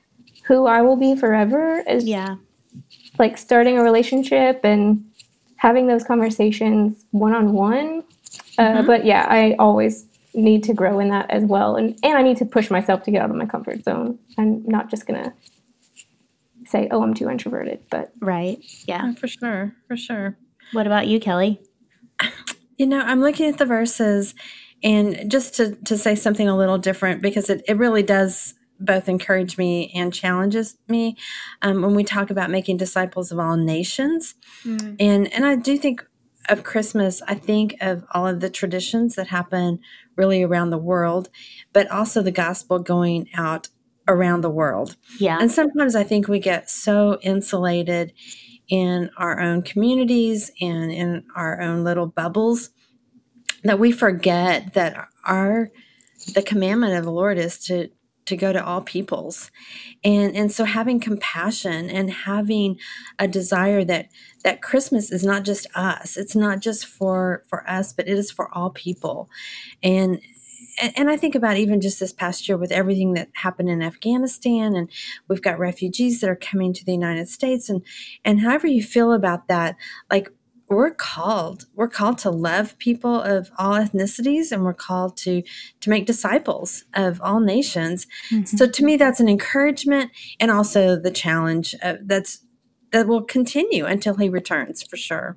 who 0.43 0.67
I 0.67 0.83
will 0.83 0.97
be 0.97 1.17
forever 1.17 1.83
is 1.89 2.05
yeah. 2.05 2.37
like 3.19 3.39
starting 3.39 3.79
a 3.79 3.83
relationship 3.83 4.61
and 4.65 5.05
having 5.57 5.87
those 5.87 6.05
conversations 6.05 7.05
one 7.11 7.35
on 7.35 7.53
one. 7.53 8.05
But 8.57 9.05
yeah, 9.05 9.27
I 9.29 9.55
always 9.59 10.07
need 10.35 10.65
to 10.65 10.75
grow 10.75 10.99
in 10.99 11.11
that 11.11 11.31
as 11.31 11.45
well. 11.45 11.77
And, 11.77 11.99
and 12.03 12.17
I 12.17 12.23
need 12.23 12.39
to 12.39 12.45
push 12.45 12.71
myself 12.71 13.03
to 13.05 13.11
get 13.11 13.23
out 13.23 13.31
of 13.31 13.37
my 13.37 13.47
comfort 13.47 13.85
zone. 13.85 14.19
I'm 14.39 14.65
not 14.67 14.91
just 14.91 15.07
going 15.07 15.23
to 15.23 15.33
say, 16.67 16.89
oh, 16.91 17.03
I'm 17.03 17.15
too 17.15 17.29
introverted. 17.29 17.85
But 17.91 18.13
right. 18.21 18.59
Yeah. 18.87 19.03
Oh, 19.05 19.15
for 19.15 19.29
sure. 19.29 19.73
For 19.89 19.97
sure. 19.97 20.37
What 20.73 20.87
about 20.87 21.07
you, 21.07 21.21
Kelly? 21.21 21.61
You 22.79 22.87
know, 22.87 23.01
I'm 23.01 23.21
looking 23.21 23.49
at 23.49 23.59
the 23.59 23.67
verses 23.67 24.35
and 24.83 25.31
just 25.31 25.55
to, 25.57 25.77
to 25.85 25.97
say 25.97 26.17
something 26.17 26.49
a 26.49 26.57
little 26.57 26.79
different 26.79 27.23
because 27.23 27.49
it, 27.49 27.63
it 27.69 27.77
really 27.77 28.03
does 28.03 28.55
both 28.85 29.09
encourage 29.09 29.59
me 29.59 29.91
and 29.95 30.13
challenges 30.13 30.77
me 30.89 31.17
um, 31.63 31.83
when 31.83 31.95
we 31.95 32.05
talk 32.05 32.31
about 32.31 32.51
making 32.51 32.77
disciples 32.77 33.33
of 33.33 33.39
all 33.39 33.57
nations. 33.57 34.35
Mm. 34.65 34.97
And 34.99 35.33
and 35.33 35.47
I 35.47 35.57
do 35.57 35.77
think 35.77 36.05
of 36.49 36.65
Christmas, 36.65 37.23
I 37.29 37.35
think 37.35 37.77
of 37.81 38.05
all 38.13 38.27
of 38.27 38.41
the 38.41 38.51
traditions 38.51 39.15
that 39.15 39.29
happen 39.29 39.79
really 40.17 40.43
around 40.43 40.71
the 40.71 40.79
world, 40.79 41.29
but 41.73 41.91
also 41.91 42.21
the 42.21 42.33
gospel 42.33 42.79
going 42.79 43.29
out 43.35 43.69
around 44.09 44.41
the 44.41 44.51
world. 44.51 44.97
Yeah. 45.19 45.39
And 45.41 45.51
sometimes 45.51 45.95
I 45.95 46.03
think 46.03 46.27
we 46.27 46.41
get 46.41 46.69
so 46.69 47.19
insulated 47.23 48.13
in 48.69 49.11
our 49.17 49.41
own 49.41 49.63
communities 49.63 50.51
and 50.61 50.91
in 50.91 51.25
our 51.37 51.61
own 51.61 51.85
little 51.85 52.07
bubbles 52.07 52.71
that 53.65 53.79
we 53.79 53.93
forget 53.93 54.75
that 54.75 55.09
our 55.25 55.71
the 56.35 56.43
commandment 56.43 56.95
of 56.95 57.05
the 57.05 57.13
Lord 57.13 57.39
is 57.39 57.59
to 57.67 57.89
to 58.27 58.37
go 58.37 58.53
to 58.53 58.65
all 58.65 58.81
peoples. 58.81 59.51
And 60.05 60.37
and 60.37 60.53
so 60.53 60.65
having 60.65 61.01
compassion 61.01 61.91
and 61.91 62.11
having 62.11 62.79
a 63.19 63.27
desire 63.27 63.85
that 63.85 64.09
that 64.45 64.63
christmas 64.63 65.13
is 65.13 65.25
not 65.25 65.45
just 65.45 65.67
us 65.75 66.17
it's 66.17 66.35
not 66.35 66.61
just 66.61 66.87
for 66.87 67.43
for 67.49 67.69
us 67.69 67.93
but 67.93 68.09
it 68.09 68.19
is 68.19 68.31
for 68.31 68.53
all 68.55 68.71
people. 68.71 69.29
And 69.83 70.21
and 70.97 71.11
I 71.11 71.17
think 71.17 71.35
about 71.35 71.57
even 71.57 71.81
just 71.81 72.01
this 72.01 72.13
past 72.13 72.49
year 72.49 72.57
with 72.57 72.73
everything 72.73 73.15
that 73.15 73.29
happened 73.35 73.69
in 73.69 73.83
Afghanistan, 73.83 74.75
and 74.75 74.89
we've 75.29 75.43
got 75.43 75.59
refugees 75.59 76.21
that 76.21 76.31
are 76.31 76.37
coming 76.37 76.73
to 76.73 76.85
the 76.85 76.93
United 76.93 77.29
States, 77.29 77.69
and 77.69 77.83
and 78.25 78.41
however 78.41 78.67
you 78.67 78.83
feel 78.83 79.13
about 79.13 79.49
that, 79.49 79.77
like 80.11 80.31
we're 80.75 80.95
called 80.95 81.67
we're 81.75 81.89
called 81.89 82.19
to 82.19 82.31
love 82.31 82.77
people 82.79 83.21
of 83.21 83.51
all 83.59 83.75
ethnicities 83.75 84.53
and 84.53 84.65
we're 84.65 84.73
called 84.73 85.17
to 85.17 85.43
to 85.81 85.91
make 85.91 86.07
disciples 86.07 86.85
of 86.95 87.21
all 87.23 87.41
nations. 87.41 88.07
Mm-hmm. 88.31 88.57
so 88.57 88.67
to 88.67 88.85
me 88.85 88.97
that's 88.97 89.21
an 89.21 89.29
encouragement 89.29 90.11
and 90.41 90.51
also 90.51 90.97
the 90.97 91.11
challenge 91.11 91.75
of, 91.83 91.99
that's 92.07 92.41
that 92.91 93.07
will 93.07 93.23
continue 93.23 93.87
until 93.87 94.17
he 94.17 94.29
returns 94.29 94.83
for 94.83 94.97
sure. 94.97 95.37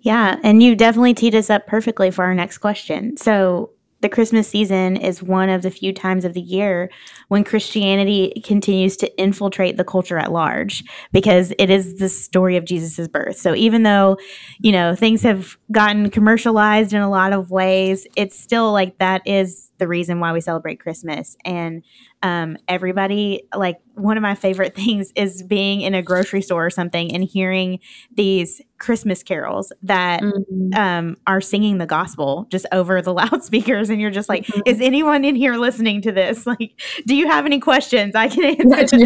Yeah 0.00 0.38
and 0.42 0.62
you 0.62 0.76
definitely 0.76 1.14
teed 1.14 1.34
us 1.34 1.50
up 1.50 1.66
perfectly 1.66 2.10
for 2.10 2.24
our 2.24 2.34
next 2.34 2.58
question. 2.58 3.16
So 3.16 3.70
the 4.00 4.08
Christmas 4.08 4.48
season 4.48 4.96
is 4.96 5.22
one 5.22 5.48
of 5.48 5.62
the 5.62 5.70
few 5.70 5.92
times 5.92 6.24
of 6.24 6.34
the 6.34 6.40
year 6.40 6.90
when 7.28 7.42
Christianity 7.42 8.40
continues 8.44 8.96
to 8.98 9.20
infiltrate 9.20 9.76
the 9.76 9.84
culture 9.84 10.18
at 10.18 10.30
large 10.30 10.84
because 11.12 11.52
it 11.58 11.68
is 11.68 11.98
the 11.98 12.08
story 12.08 12.56
of 12.56 12.64
Jesus' 12.64 13.08
birth. 13.08 13.36
So 13.36 13.54
even 13.54 13.82
though, 13.82 14.16
you 14.60 14.70
know, 14.70 14.94
things 14.94 15.22
have 15.22 15.56
gotten 15.72 16.10
commercialized 16.10 16.92
in 16.92 17.00
a 17.00 17.10
lot 17.10 17.32
of 17.32 17.50
ways, 17.50 18.06
it's 18.16 18.38
still 18.38 18.72
like 18.72 18.98
that 18.98 19.22
is 19.26 19.72
the 19.78 19.88
reason 19.88 20.20
why 20.20 20.32
we 20.32 20.40
celebrate 20.40 20.80
Christmas. 20.80 21.36
And 21.44 21.82
um, 22.22 22.56
everybody 22.66 23.42
like 23.54 23.80
one 23.98 24.16
of 24.16 24.22
my 24.22 24.34
favorite 24.34 24.74
things 24.76 25.12
is 25.14 25.42
being 25.42 25.80
in 25.80 25.94
a 25.94 26.02
grocery 26.02 26.42
store 26.42 26.66
or 26.66 26.70
something 26.70 27.14
and 27.14 27.24
hearing 27.24 27.78
these 28.14 28.60
christmas 28.78 29.22
carols 29.22 29.72
that 29.82 30.22
mm-hmm. 30.22 30.74
um, 30.74 31.16
are 31.26 31.40
singing 31.40 31.78
the 31.78 31.86
gospel 31.86 32.46
just 32.50 32.66
over 32.72 33.02
the 33.02 33.12
loudspeakers 33.14 33.90
and 33.90 34.00
you're 34.00 34.10
just 34.10 34.28
like 34.28 34.44
mm-hmm. 34.44 34.60
is 34.66 34.80
anyone 34.80 35.24
in 35.24 35.34
here 35.34 35.56
listening 35.56 36.00
to 36.00 36.12
this 36.12 36.46
like 36.46 36.80
do 37.06 37.14
you 37.14 37.26
have 37.28 37.44
any 37.44 37.58
questions 37.58 38.14
i 38.14 38.28
can 38.28 38.44
answer 38.72 38.98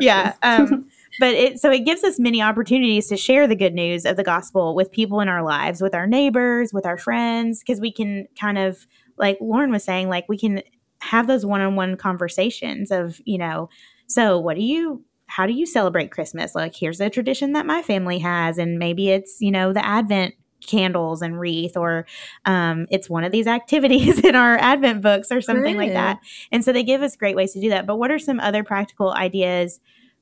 yeah 0.00 0.34
um, 0.42 0.88
but 1.20 1.34
it 1.34 1.58
so 1.58 1.70
it 1.70 1.80
gives 1.80 2.04
us 2.04 2.18
many 2.18 2.40
opportunities 2.40 3.08
to 3.08 3.16
share 3.16 3.46
the 3.46 3.56
good 3.56 3.74
news 3.74 4.04
of 4.04 4.16
the 4.16 4.24
gospel 4.24 4.74
with 4.74 4.90
people 4.90 5.20
in 5.20 5.28
our 5.28 5.42
lives 5.42 5.82
with 5.82 5.94
our 5.94 6.06
neighbors 6.06 6.72
with 6.72 6.86
our 6.86 6.96
friends 6.96 7.60
because 7.60 7.80
we 7.80 7.92
can 7.92 8.26
kind 8.40 8.58
of 8.58 8.86
like 9.18 9.36
lauren 9.40 9.70
was 9.70 9.84
saying 9.84 10.08
like 10.08 10.24
we 10.28 10.38
can 10.38 10.62
have 11.00 11.26
those 11.26 11.46
one-on-one 11.46 11.96
conversations 11.96 12.90
of 12.90 13.20
you 13.24 13.38
know 13.38 13.68
so 14.08 14.38
what 14.38 14.56
do 14.56 14.62
you 14.62 15.04
how 15.26 15.46
do 15.46 15.52
you 15.52 15.66
celebrate 15.66 16.10
christmas? 16.10 16.54
Like 16.54 16.74
here's 16.74 17.00
a 17.00 17.10
tradition 17.10 17.52
that 17.52 17.66
my 17.66 17.82
family 17.82 18.18
has 18.18 18.58
and 18.58 18.78
maybe 18.78 19.10
it's 19.10 19.40
you 19.40 19.50
know 19.50 19.72
the 19.72 19.84
advent 19.84 20.34
candles 20.66 21.22
and 21.22 21.38
wreath 21.38 21.76
or 21.76 22.06
um, 22.44 22.86
it's 22.90 23.08
one 23.08 23.22
of 23.22 23.30
these 23.30 23.46
activities 23.46 24.18
in 24.24 24.34
our 24.34 24.56
advent 24.58 25.02
books 25.02 25.30
or 25.30 25.40
something 25.40 25.76
like 25.76 25.92
that. 25.92 26.18
And 26.50 26.64
so 26.64 26.72
they 26.72 26.82
give 26.82 27.02
us 27.02 27.14
great 27.14 27.36
ways 27.36 27.52
to 27.52 27.60
do 27.60 27.68
that. 27.70 27.86
But 27.86 27.96
what 27.96 28.10
are 28.10 28.18
some 28.18 28.40
other 28.40 28.64
practical 28.64 29.12
ideas 29.12 29.80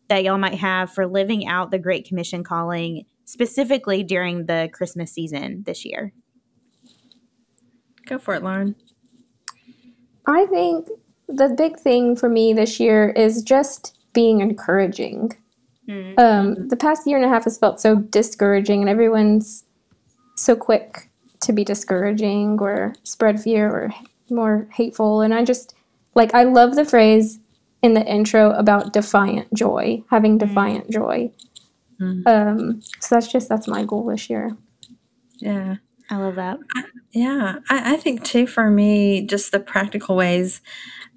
that 0.09 0.25
y'all 0.25 0.39
might 0.39 0.55
have 0.55 0.93
for 0.93 1.07
living 1.07 1.47
out 1.47 1.71
the 1.71 1.79
great 1.79 2.07
commission 2.07 2.45
calling 2.45 3.07
specifically 3.25 4.05
during 4.05 4.47
the 4.47 4.69
christmas 4.73 5.13
season 5.13 5.63
this 5.65 5.85
year? 5.85 6.13
Go 8.07 8.19
for 8.19 8.35
it 8.35 8.43
lauren. 8.43 8.77
I 10.27 10.47
think 10.47 10.89
the 11.29 11.49
big 11.49 11.79
thing 11.79 12.17
for 12.17 12.29
me 12.29 12.53
this 12.53 12.79
year 12.79 13.11
is 13.11 13.43
just 13.43 13.97
being 14.13 14.41
encouraging. 14.41 15.33
Mm-hmm. 15.89 16.19
Um, 16.19 16.69
the 16.69 16.77
past 16.77 17.07
year 17.07 17.17
and 17.17 17.27
a 17.27 17.29
half 17.29 17.45
has 17.45 17.59
felt 17.59 17.81
so 17.81 17.97
discouraging, 17.97 18.81
and 18.81 18.91
everyone's 18.91 19.65
so 20.37 20.57
quick 20.57 21.09
to 21.41 21.53
be 21.53 21.65
discouraging 21.65 22.59
or 22.61 22.95
spread 23.05 23.41
fear 23.41 23.69
or 23.71 23.91
more 24.31 24.69
hateful. 24.73 25.21
And 25.21 25.33
I 25.35 25.45
just 25.45 25.75
like, 26.15 26.35
I 26.35 26.45
love 26.45 26.75
the 26.75 26.85
phrase 26.85 27.39
in 27.83 27.95
the 27.95 28.05
intro 28.05 28.51
about 28.53 28.93
defiant 28.93 29.53
joy, 29.55 30.03
having 30.11 30.39
mm-hmm. 30.39 30.49
defiant 30.49 30.85
mm-hmm. 30.85 30.93
joy. 30.93 31.31
Mm-hmm. 32.01 32.27
Um, 32.27 32.83
so 33.01 33.15
that's 33.15 33.29
just 33.31 33.49
that's 33.49 33.69
my 33.69 33.85
goal 33.85 34.07
this 34.07 34.29
year. 34.29 34.57
Yeah. 35.37 35.77
I 36.11 36.17
love 36.17 36.37
that. 36.37 36.59
I, 36.75 36.85
yeah, 37.13 37.57
I, 37.69 37.95
I, 37.95 37.97
think 37.97 38.23
too 38.23 38.47
for 38.47 38.71
me, 38.71 39.27
just 39.27 39.51
the 39.51 39.59
practical 39.61 40.15
ways. 40.15 40.61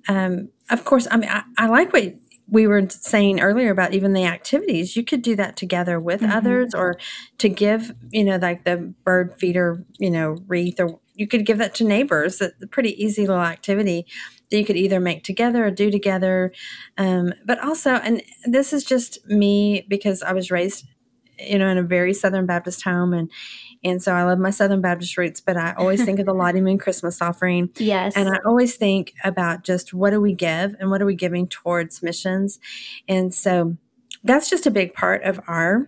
Um, 0.08 0.49
of 0.69 0.84
course, 0.84 1.08
I 1.12 1.17
mean, 1.17 1.30
I, 1.30 1.43
I, 1.58 1.67
like 1.67 1.93
what 1.93 2.15
we 2.47 2.65
were 2.65 2.89
saying 2.89 3.39
earlier 3.39 3.71
about 3.71 3.93
even 3.93 4.13
the 4.13 4.25
activities. 4.25 4.95
You 4.95 5.04
could 5.04 5.21
do 5.21 5.36
that 5.36 5.56
together 5.56 5.99
with 5.99 6.21
mm-hmm. 6.21 6.32
others, 6.32 6.73
or 6.73 6.97
to 7.38 7.49
give, 7.49 7.93
you 8.12 8.23
know, 8.23 8.38
like 8.38 8.63
the 8.63 8.93
bird 9.04 9.36
feeder, 9.38 9.86
you 9.99 10.10
know, 10.10 10.38
wreath, 10.47 10.80
or 10.80 10.99
you 11.13 11.28
could 11.28 11.45
give 11.45 11.58
that 11.60 11.75
to 11.75 11.84
neighbors. 11.84 12.41
It's 12.41 12.63
A 12.63 12.67
pretty 12.67 13.02
easy 13.04 13.28
little 13.28 13.43
activity 13.43 14.08
that 14.49 14.58
you 14.58 14.65
could 14.65 14.78
either 14.78 14.99
make 14.99 15.23
together 15.23 15.65
or 15.65 15.71
do 15.71 15.91
together. 15.91 16.52
Um, 16.97 17.34
but 17.45 17.63
also, 17.63 17.95
and 17.95 18.23
this 18.45 18.73
is 18.73 18.84
just 18.84 19.25
me 19.28 19.86
because 19.88 20.23
I 20.23 20.34
was 20.34 20.49
raised, 20.49 20.86
you 21.39 21.58
know, 21.58 21.67
in 21.67 21.78
a 21.78 21.84
very 21.84 22.13
Southern 22.13 22.45
Baptist 22.45 22.84
home, 22.84 23.13
and 23.13 23.30
and 23.84 24.02
so 24.02 24.13
I 24.13 24.23
love 24.23 24.39
my 24.39 24.49
Southern 24.49 24.82
Baptist 24.82 25.17
roots, 25.17 25.39
but 25.39 25.56
I 25.56 25.73
always 25.78 26.04
think 26.04 26.19
of 26.19 26.25
the 26.25 26.34
Lottie 26.34 26.62
Moon 26.62 26.78
Christmas 26.78 27.21
offering. 27.21 27.69
Yes. 27.80 28.15
And 28.15 28.30
I 28.30 28.38
always 28.45 28.75
think 28.75 29.13
about 29.23 29.63
just 29.63 29.93
what 29.93 30.12
do 30.12 30.21
we 30.21 30.34
give 30.34 30.75
and 30.80 30.91
what 30.91 31.02
are 31.02 31.06
we 31.06 31.15
giving 31.15 31.47
towards 31.47 32.04
missions. 32.04 32.60
And 33.08 33.34
so 33.34 33.78
that's 34.23 34.49
just 34.49 34.67
a 34.67 34.71
big 34.71 34.93
part 34.93 35.23
of 35.23 35.39
our 35.47 35.88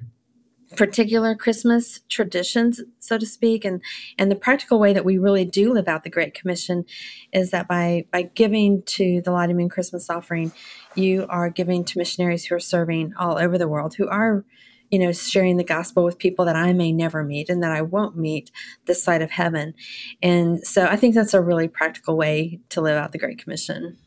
particular 0.75 1.35
Christmas 1.35 1.99
traditions, 2.07 2.81
so 2.99 3.17
to 3.17 3.25
speak, 3.25 3.65
and 3.65 3.81
and 4.17 4.31
the 4.31 4.35
practical 4.35 4.79
way 4.79 4.93
that 4.93 5.05
we 5.05 5.17
really 5.17 5.45
do 5.45 5.73
live 5.73 5.87
out 5.87 6.03
the 6.03 6.09
Great 6.09 6.33
Commission 6.33 6.85
is 7.33 7.51
that 7.51 7.67
by 7.67 8.05
by 8.11 8.23
giving 8.23 8.81
to 8.83 9.21
the 9.21 9.31
Lottie 9.31 9.53
Moon 9.53 9.69
Christmas 9.69 10.09
offering, 10.09 10.51
you 10.95 11.25
are 11.29 11.49
giving 11.49 11.83
to 11.85 11.97
missionaries 11.97 12.45
who 12.45 12.55
are 12.55 12.59
serving 12.59 13.13
all 13.19 13.37
over 13.37 13.57
the 13.57 13.67
world, 13.67 13.95
who 13.95 14.07
are 14.07 14.45
you 14.91 14.99
know, 14.99 15.12
sharing 15.12 15.58
the 15.58 15.63
gospel 15.63 16.04
with 16.04 16.17
people 16.17 16.45
that 16.45 16.56
I 16.56 16.73
may 16.73 16.91
never 16.91 17.23
meet 17.23 17.49
and 17.49 17.63
that 17.63 17.71
I 17.71 17.82
won't 17.82 18.17
meet 18.17 18.51
this 18.86 19.01
side 19.01 19.21
of 19.21 19.32
heaven. 19.32 19.73
And 20.21 20.65
so 20.65 20.86
I 20.86 20.97
think 20.97 21.15
that's 21.15 21.34
a 21.34 21.41
really 21.41 21.67
practical 21.67 22.17
way 22.17 22.60
to 22.69 22.82
live 22.82 22.97
out 22.97 23.13
the 23.13 23.17
Great 23.17 23.39
Commission. 23.39 23.97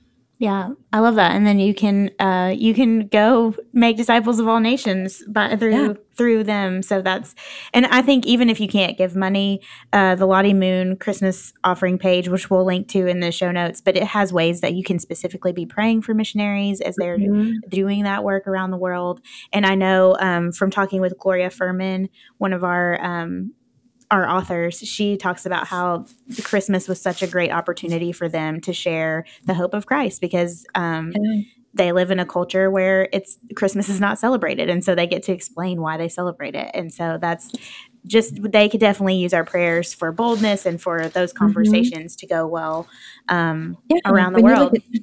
Yeah, 0.44 0.72
I 0.92 0.98
love 0.98 1.14
that. 1.14 1.32
And 1.32 1.46
then 1.46 1.58
you 1.58 1.72
can 1.72 2.10
uh, 2.20 2.52
you 2.54 2.74
can 2.74 3.06
go 3.06 3.54
make 3.72 3.96
disciples 3.96 4.38
of 4.38 4.46
all 4.46 4.60
nations 4.60 5.22
by 5.26 5.56
through 5.56 5.70
yeah. 5.70 5.92
through 6.16 6.44
them. 6.44 6.82
So 6.82 7.00
that's 7.00 7.34
and 7.72 7.86
I 7.86 8.02
think 8.02 8.26
even 8.26 8.50
if 8.50 8.60
you 8.60 8.68
can't 8.68 8.98
give 8.98 9.16
money, 9.16 9.62
uh, 9.94 10.16
the 10.16 10.26
Lottie 10.26 10.52
Moon 10.52 10.98
Christmas 10.98 11.54
offering 11.64 11.96
page, 11.96 12.28
which 12.28 12.50
we'll 12.50 12.66
link 12.66 12.88
to 12.88 13.06
in 13.06 13.20
the 13.20 13.32
show 13.32 13.52
notes, 13.52 13.80
but 13.80 13.96
it 13.96 14.04
has 14.04 14.34
ways 14.34 14.60
that 14.60 14.74
you 14.74 14.84
can 14.84 14.98
specifically 14.98 15.52
be 15.52 15.64
praying 15.64 16.02
for 16.02 16.12
missionaries 16.12 16.82
as 16.82 16.96
they're 16.96 17.16
mm-hmm. 17.16 17.66
doing 17.70 18.02
that 18.02 18.22
work 18.22 18.46
around 18.46 18.70
the 18.70 18.76
world. 18.76 19.22
And 19.50 19.64
I 19.64 19.74
know 19.76 20.14
um, 20.20 20.52
from 20.52 20.70
talking 20.70 21.00
with 21.00 21.18
Gloria 21.18 21.48
Furman, 21.48 22.10
one 22.36 22.52
of 22.52 22.62
our 22.64 23.02
um, 23.02 23.54
our 24.10 24.28
authors, 24.28 24.78
she 24.78 25.16
talks 25.16 25.46
about 25.46 25.66
how 25.66 26.06
Christmas 26.42 26.88
was 26.88 27.00
such 27.00 27.22
a 27.22 27.26
great 27.26 27.50
opportunity 27.50 28.12
for 28.12 28.28
them 28.28 28.60
to 28.62 28.72
share 28.72 29.24
the 29.44 29.54
hope 29.54 29.74
of 29.74 29.86
Christ 29.86 30.20
because 30.20 30.66
um, 30.74 31.12
they 31.74 31.92
live 31.92 32.10
in 32.10 32.20
a 32.20 32.26
culture 32.26 32.70
where 32.70 33.08
it's 33.12 33.38
Christmas 33.56 33.88
is 33.88 34.00
not 34.00 34.18
celebrated, 34.18 34.68
and 34.70 34.84
so 34.84 34.94
they 34.94 35.06
get 35.06 35.22
to 35.24 35.32
explain 35.32 35.80
why 35.80 35.96
they 35.96 36.08
celebrate 36.08 36.54
it. 36.54 36.70
And 36.74 36.92
so 36.92 37.18
that's 37.20 37.50
just 38.06 38.40
they 38.42 38.68
could 38.68 38.80
definitely 38.80 39.16
use 39.16 39.32
our 39.32 39.44
prayers 39.44 39.92
for 39.92 40.12
boldness 40.12 40.66
and 40.66 40.80
for 40.80 41.08
those 41.08 41.32
mm-hmm. 41.32 41.44
conversations 41.44 42.16
mm-hmm. 42.16 42.26
to 42.26 42.26
go 42.26 42.46
well 42.46 42.86
um, 43.28 43.76
yeah, 43.88 43.98
around 44.04 44.34
the 44.34 44.42
world. 44.42 44.76
At, 44.76 45.00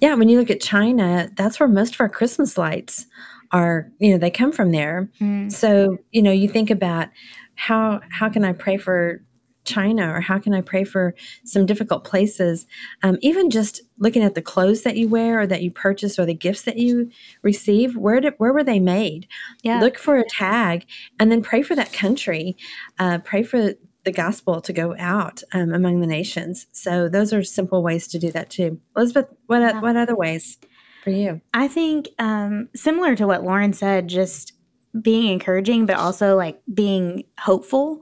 yeah, 0.00 0.14
when 0.14 0.28
you 0.28 0.38
look 0.38 0.50
at 0.50 0.60
China, 0.60 1.30
that's 1.36 1.58
where 1.60 1.68
most 1.68 1.94
of 1.94 2.00
our 2.00 2.08
Christmas 2.08 2.56
lights 2.56 3.06
are. 3.50 3.90
You 3.98 4.12
know, 4.12 4.18
they 4.18 4.30
come 4.30 4.52
from 4.52 4.70
there. 4.72 5.08
Mm. 5.20 5.52
So 5.52 5.98
you 6.12 6.22
know, 6.22 6.32
you 6.32 6.48
think 6.48 6.70
about 6.70 7.08
how 7.54 8.00
how 8.10 8.28
can 8.28 8.44
I 8.44 8.52
pray 8.52 8.76
for 8.76 9.20
China 9.64 10.12
or 10.12 10.20
how 10.20 10.38
can 10.38 10.54
I 10.54 10.60
pray 10.60 10.84
for 10.84 11.14
some 11.44 11.66
difficult 11.66 12.04
places? 12.04 12.66
Um, 13.02 13.18
even 13.20 13.50
just 13.50 13.80
looking 13.98 14.22
at 14.22 14.34
the 14.34 14.42
clothes 14.42 14.82
that 14.82 14.96
you 14.96 15.08
wear 15.08 15.40
or 15.40 15.46
that 15.46 15.62
you 15.62 15.70
purchase 15.70 16.18
or 16.18 16.26
the 16.26 16.34
gifts 16.34 16.62
that 16.62 16.76
you 16.76 17.10
receive, 17.42 17.96
where 17.96 18.20
did 18.20 18.34
where 18.38 18.52
were 18.52 18.64
they 18.64 18.80
made? 18.80 19.26
Yeah. 19.62 19.80
Look 19.80 19.98
for 19.98 20.16
a 20.16 20.28
tag 20.28 20.86
and 21.18 21.32
then 21.32 21.42
pray 21.42 21.62
for 21.62 21.74
that 21.74 21.92
country. 21.92 22.56
Uh, 22.98 23.18
pray 23.18 23.42
for 23.42 23.74
the 24.04 24.12
gospel 24.12 24.60
to 24.60 24.72
go 24.72 24.94
out 24.98 25.42
um, 25.52 25.72
among 25.72 26.00
the 26.00 26.06
nations. 26.06 26.66
So 26.72 27.08
those 27.08 27.32
are 27.32 27.42
simple 27.42 27.82
ways 27.82 28.06
to 28.08 28.18
do 28.18 28.30
that 28.32 28.50
too. 28.50 28.80
Elizabeth, 28.96 29.28
what 29.46 29.60
yeah. 29.60 29.80
what 29.80 29.96
other 29.96 30.14
ways 30.14 30.58
for 31.02 31.10
you? 31.10 31.40
I 31.52 31.68
think 31.68 32.08
um, 32.18 32.68
similar 32.74 33.16
to 33.16 33.26
what 33.26 33.44
Lauren 33.44 33.72
said, 33.72 34.08
just 34.08 34.53
being 35.00 35.32
encouraging, 35.32 35.86
but 35.86 35.96
also 35.96 36.36
like 36.36 36.60
being 36.72 37.24
hopeful. 37.38 38.00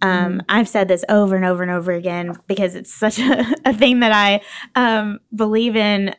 Um, 0.00 0.32
mm-hmm. 0.32 0.38
I've 0.48 0.68
said 0.68 0.88
this 0.88 1.04
over 1.08 1.36
and 1.36 1.44
over 1.44 1.62
and 1.62 1.70
over 1.70 1.92
again 1.92 2.36
because 2.48 2.74
it's 2.74 2.92
such 2.92 3.18
a, 3.18 3.44
a 3.64 3.72
thing 3.72 4.00
that 4.00 4.12
I 4.12 4.40
um, 4.74 5.20
believe 5.34 5.76
in. 5.76 6.14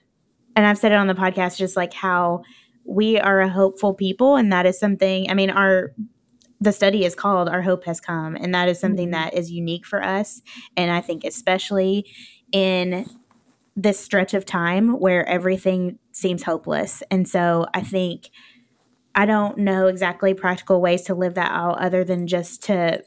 And 0.55 0.65
I've 0.65 0.77
said 0.77 0.91
it 0.91 0.95
on 0.95 1.07
the 1.07 1.15
podcast, 1.15 1.57
just 1.57 1.75
like 1.75 1.93
how 1.93 2.43
we 2.86 3.19
are 3.19 3.41
a 3.41 3.49
hopeful 3.49 3.93
people. 3.93 4.36
And 4.36 4.51
that 4.51 4.65
is 4.65 4.79
something, 4.79 5.29
I 5.29 5.33
mean, 5.33 5.49
our, 5.49 5.93
the 6.62 6.71
study 6.71 7.05
is 7.05 7.15
called 7.15 7.49
Our 7.49 7.62
Hope 7.62 7.86
Has 7.86 7.99
Come. 7.99 8.36
And 8.36 8.53
that 8.53 8.69
is 8.69 8.79
something 8.79 9.07
mm-hmm. 9.12 9.23
that 9.23 9.33
is 9.33 9.51
unique 9.51 9.86
for 9.86 10.03
us. 10.03 10.41
And 10.77 10.91
I 10.91 11.01
think, 11.01 11.23
especially 11.23 12.05
in 12.51 13.05
this 13.75 13.99
stretch 13.99 14.33
of 14.33 14.45
time 14.45 14.99
where 14.99 15.27
everything 15.27 15.97
seems 16.12 16.43
hopeless. 16.43 17.01
And 17.09 17.27
so 17.27 17.65
I 17.73 17.81
think 17.81 18.29
I 19.15 19.26
don't 19.26 19.58
know 19.60 19.88
exactly 19.88 20.34
practical 20.34 20.82
ways 20.82 21.04
to 21.04 21.15
live 21.15 21.36
that 21.36 21.52
out 21.52 21.80
other 21.80 22.04
than 22.04 22.28
just 22.28 22.63
to 22.63 23.04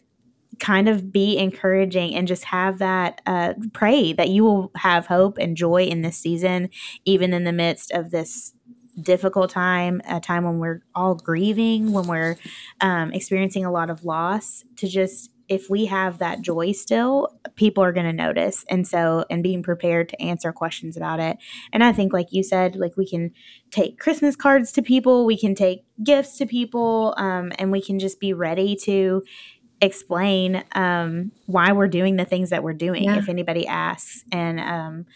kind 0.59 0.89
of 0.89 1.13
be 1.13 1.37
encouraging 1.37 2.15
and 2.15 2.27
just 2.27 2.45
have 2.45 2.79
that 2.79 3.21
uh, 3.27 3.55
pray 3.73 4.13
that 4.13 4.29
you 4.29 4.45
will 4.45 4.71
have 4.77 5.07
hope 5.07 5.39
and 5.39 5.57
joy 5.57 5.83
in 5.85 6.03
this 6.03 6.17
season, 6.17 6.71
even 7.05 7.35
in 7.35 7.45
the 7.45 7.53
midst 7.53 7.91
of 7.91 8.11
this 8.11 8.53
difficult 9.01 9.51
time, 9.51 10.01
a 10.09 10.21
time 10.21 10.45
when 10.45 10.59
we're 10.59 10.83
all 10.95 11.15
grieving, 11.15 11.93
when 11.93 12.07
we're 12.07 12.37
um, 12.81 13.13
experiencing 13.13 13.65
a 13.65 13.71
lot 13.71 13.91
of 13.91 14.05
loss, 14.05 14.65
to 14.77 14.89
just 14.89 15.31
if 15.49 15.71
we 15.71 15.87
have 15.87 16.19
that 16.19 16.41
joy 16.41 16.73
still, 16.73 17.39
people 17.55 17.85
are 17.85 17.93
going 17.93 18.07
to 18.07 18.13
notice. 18.13 18.65
And 18.69 18.87
so, 18.87 19.25
and 19.31 19.43
being 19.43 19.63
prepared 19.63 20.09
to 20.09 20.21
answer 20.21 20.53
questions 20.53 20.97
about 20.97 21.21
it. 21.21 21.39
And 21.73 21.85
I 21.85 21.93
think, 21.93 22.13
like 22.13 22.33
you 22.33 22.43
said, 22.43 22.77
like 22.77 22.97
we 22.97 23.09
can 23.09 23.31
take 23.71 23.99
Christmas 23.99 24.37
cards 24.37 24.73
to 24.73 24.83
people, 24.83 25.25
we 25.25 25.39
can 25.39 25.55
take 25.55 25.85
gifts 26.03 26.37
to 26.39 26.47
people, 26.47 27.15
um, 27.17 27.53
and 27.59 27.71
we 27.71 27.81
can 27.81 27.99
just 27.99 28.19
be 28.21 28.33
ready 28.33 28.77
to 28.85 29.23
explain 29.81 30.65
um, 30.73 31.33
why 31.45 31.73
we're 31.73 31.89
doing 31.89 32.17
the 32.17 32.25
things 32.25 32.51
that 32.51 32.63
we're 32.63 32.73
doing 32.73 33.05
yeah. 33.05 33.19
if 33.19 33.29
anybody 33.29 33.67
asks. 33.67 34.25
And 34.33 34.59
um, 34.59 35.07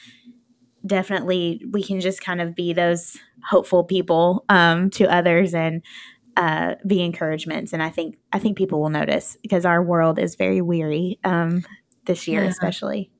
definitely, 0.86 1.64
we 1.70 1.82
can 1.82 2.00
just 2.00 2.22
kind 2.22 2.40
of 2.40 2.54
be 2.54 2.72
those 2.72 3.16
hopeful 3.48 3.84
people 3.84 4.44
um, 4.48 4.90
to 4.90 5.12
others 5.12 5.54
and 5.54 5.82
uh, 6.40 6.76
be 6.86 7.02
encouragements. 7.02 7.74
And 7.74 7.82
I 7.82 7.90
think 7.90 8.16
I 8.32 8.38
think 8.38 8.56
people 8.56 8.80
will 8.80 8.88
notice 8.88 9.36
because 9.42 9.66
our 9.66 9.82
world 9.82 10.18
is 10.18 10.36
very 10.36 10.62
weary 10.62 11.18
um, 11.22 11.64
this 12.06 12.26
year, 12.26 12.42
yeah, 12.42 12.48
especially. 12.48 13.10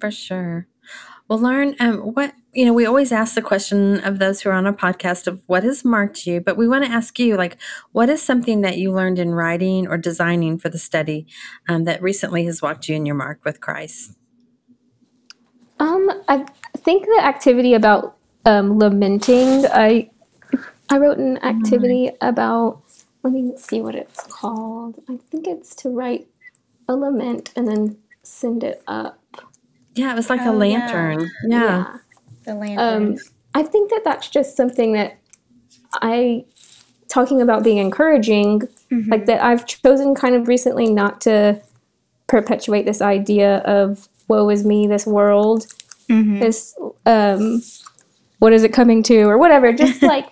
For 0.00 0.10
sure. 0.10 0.66
Well, 1.28 1.38
Lauren, 1.38 1.76
um, 1.78 1.98
what 1.98 2.32
you 2.54 2.64
know, 2.64 2.72
we 2.72 2.86
always 2.86 3.12
ask 3.12 3.34
the 3.34 3.42
question 3.42 4.00
of 4.00 4.18
those 4.18 4.40
who 4.40 4.48
are 4.48 4.54
on 4.54 4.66
our 4.66 4.72
podcast 4.72 5.26
of 5.26 5.42
what 5.46 5.62
has 5.62 5.84
marked 5.84 6.26
you, 6.26 6.40
but 6.40 6.56
we 6.56 6.66
want 6.66 6.84
to 6.84 6.90
ask 6.90 7.18
you, 7.18 7.36
like, 7.36 7.58
what 7.92 8.08
is 8.08 8.22
something 8.22 8.62
that 8.62 8.78
you 8.78 8.90
learned 8.92 9.18
in 9.18 9.34
writing 9.34 9.86
or 9.86 9.98
designing 9.98 10.58
for 10.58 10.70
the 10.70 10.78
study 10.78 11.26
um, 11.68 11.84
that 11.84 12.02
recently 12.02 12.46
has 12.46 12.62
walked 12.62 12.88
you 12.88 12.96
in 12.96 13.06
your 13.06 13.14
mark 13.14 13.44
with 13.44 13.60
Christ? 13.60 14.16
Um, 15.78 16.10
I 16.28 16.44
think 16.78 17.04
the 17.04 17.20
activity 17.22 17.74
about 17.74 18.16
um, 18.46 18.78
lamenting, 18.78 19.66
I 19.66 20.10
I 20.90 20.98
wrote 20.98 21.18
an 21.18 21.38
activity 21.38 22.08
mm-hmm. 22.08 22.26
about, 22.26 22.82
let 23.22 23.32
me 23.32 23.52
see 23.56 23.80
what 23.80 23.94
it's 23.94 24.26
called. 24.26 24.96
I 25.08 25.18
think 25.30 25.46
it's 25.46 25.74
to 25.76 25.88
write 25.88 26.26
a 26.88 26.96
lament 26.96 27.52
and 27.54 27.68
then 27.68 27.96
send 28.24 28.64
it 28.64 28.82
up. 28.88 29.18
Yeah, 29.94 30.12
it 30.12 30.16
was 30.16 30.28
like 30.28 30.40
oh, 30.42 30.52
a 30.52 30.54
lantern. 30.54 31.20
Yeah. 31.20 31.28
yeah. 31.48 31.58
yeah. 31.58 31.96
The 32.44 32.54
lantern. 32.54 33.12
Um, 33.12 33.18
I 33.54 33.62
think 33.62 33.90
that 33.90 34.02
that's 34.04 34.28
just 34.28 34.56
something 34.56 34.92
that 34.94 35.18
I, 35.94 36.44
talking 37.08 37.40
about 37.40 37.62
being 37.62 37.78
encouraging, 37.78 38.60
mm-hmm. 38.90 39.10
like 39.10 39.26
that 39.26 39.42
I've 39.42 39.66
chosen 39.66 40.16
kind 40.16 40.34
of 40.34 40.48
recently 40.48 40.90
not 40.90 41.20
to 41.22 41.60
perpetuate 42.26 42.84
this 42.84 43.00
idea 43.00 43.58
of 43.58 44.08
woe 44.26 44.48
is 44.50 44.64
me, 44.64 44.88
this 44.88 45.06
world, 45.06 45.66
mm-hmm. 46.08 46.40
this, 46.40 46.76
um, 47.06 47.62
what 48.38 48.52
is 48.52 48.64
it 48.64 48.72
coming 48.72 49.02
to, 49.04 49.22
or 49.22 49.38
whatever. 49.38 49.72
Just 49.72 50.02
like 50.02 50.26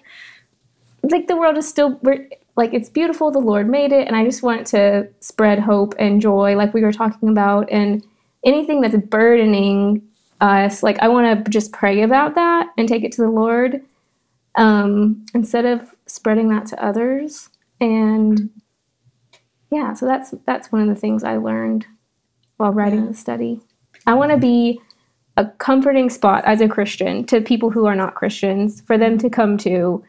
like 1.03 1.27
the 1.27 1.37
world 1.37 1.57
is 1.57 1.69
still 1.69 2.01
like 2.57 2.75
it's 2.75 2.89
beautiful 2.89 3.31
the 3.31 3.39
lord 3.39 3.69
made 3.69 3.93
it 3.93 4.07
and 4.07 4.17
i 4.17 4.25
just 4.25 4.43
want 4.43 4.67
to 4.67 5.09
spread 5.21 5.59
hope 5.59 5.95
and 5.99 6.21
joy 6.21 6.57
like 6.57 6.75
we 6.75 6.83
were 6.83 6.93
talking 6.93 7.29
about 7.29 7.71
and 7.71 8.05
anything 8.45 8.81
that's 8.81 8.97
burdening 9.07 10.03
us 10.41 10.83
like 10.83 10.99
i 11.01 11.09
want 11.09 11.45
to 11.45 11.51
just 11.51 11.73
pray 11.73 12.03
about 12.03 12.35
that 12.35 12.69
and 12.77 12.89
take 12.89 13.05
it 13.05 13.13
to 13.13 13.23
the 13.23 13.31
lord 13.31 13.81
um, 14.55 15.25
instead 15.35 15.65
of 15.65 15.95
spreading 16.07 16.49
that 16.49 16.67
to 16.67 16.85
others 16.85 17.49
and 17.81 18.51
yeah 19.71 19.93
so 19.93 20.05
that's 20.05 20.35
that's 20.47 20.73
one 20.73 20.83
of 20.83 20.89
the 20.89 21.01
things 21.01 21.23
i 21.23 21.37
learned 21.37 21.87
while 22.59 22.73
writing 22.73 23.07
the 23.07 23.15
study. 23.15 23.61
I 24.07 24.15
want 24.15 24.33
to 24.33 24.37
be 24.37 24.81
a 25.37 25.47
comforting 25.47 26.11
spot 26.11 26.45
as 26.45 26.61
a 26.61 26.69
christian 26.69 27.25
to 27.25 27.41
people 27.41 27.71
who 27.71 27.87
are 27.87 27.95
not 27.95 28.17
christians 28.17 28.81
for 28.81 28.99
them 28.99 29.17
to 29.17 29.31
come 29.31 29.57
to 29.57 30.05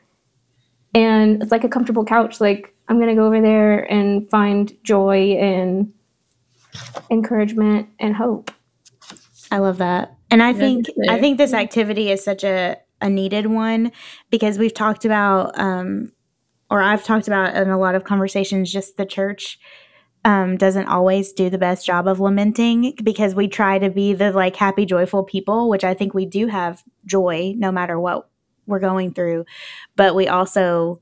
and 0.93 1.41
it's 1.41 1.51
like 1.51 1.63
a 1.63 1.69
comfortable 1.69 2.05
couch 2.05 2.41
like 2.41 2.73
i'm 2.87 2.99
gonna 2.99 3.15
go 3.15 3.25
over 3.25 3.41
there 3.41 3.91
and 3.91 4.29
find 4.29 4.73
joy 4.83 5.33
and 5.33 5.93
encouragement 7.09 7.89
and 7.99 8.15
hope. 8.15 8.51
I 9.51 9.57
love 9.57 9.77
that. 9.79 10.15
And 10.31 10.43
i 10.43 10.53
think 10.53 10.85
i 11.09 11.19
think 11.19 11.37
this 11.37 11.53
activity 11.53 12.11
is 12.11 12.23
such 12.23 12.43
a, 12.43 12.77
a 13.01 13.09
needed 13.09 13.47
one 13.47 13.91
because 14.29 14.59
we've 14.59 14.73
talked 14.73 15.03
about 15.03 15.57
um, 15.59 16.11
or 16.69 16.83
i've 16.83 17.03
talked 17.03 17.27
about 17.27 17.55
in 17.55 17.69
a 17.69 17.79
lot 17.79 17.95
of 17.95 18.03
conversations 18.03 18.71
just 18.71 18.97
the 18.97 19.07
church 19.07 19.59
um, 20.25 20.57
doesn't 20.57 20.87
always 20.87 21.31
do 21.31 21.49
the 21.49 21.57
best 21.57 21.83
job 21.83 22.07
of 22.07 22.19
lamenting 22.19 22.93
because 23.01 23.33
we 23.33 23.47
try 23.47 23.79
to 23.79 23.89
be 23.89 24.13
the 24.13 24.31
like 24.31 24.55
happy 24.55 24.85
joyful 24.85 25.23
people 25.23 25.67
which 25.67 25.83
i 25.83 25.95
think 25.95 26.13
we 26.13 26.27
do 26.27 26.45
have 26.45 26.83
joy 27.07 27.55
no 27.57 27.71
matter 27.71 27.99
what 27.99 28.29
we're 28.69 28.79
going 28.79 29.13
through 29.13 29.45
but 29.95 30.15
we 30.15 30.27
also 30.27 30.99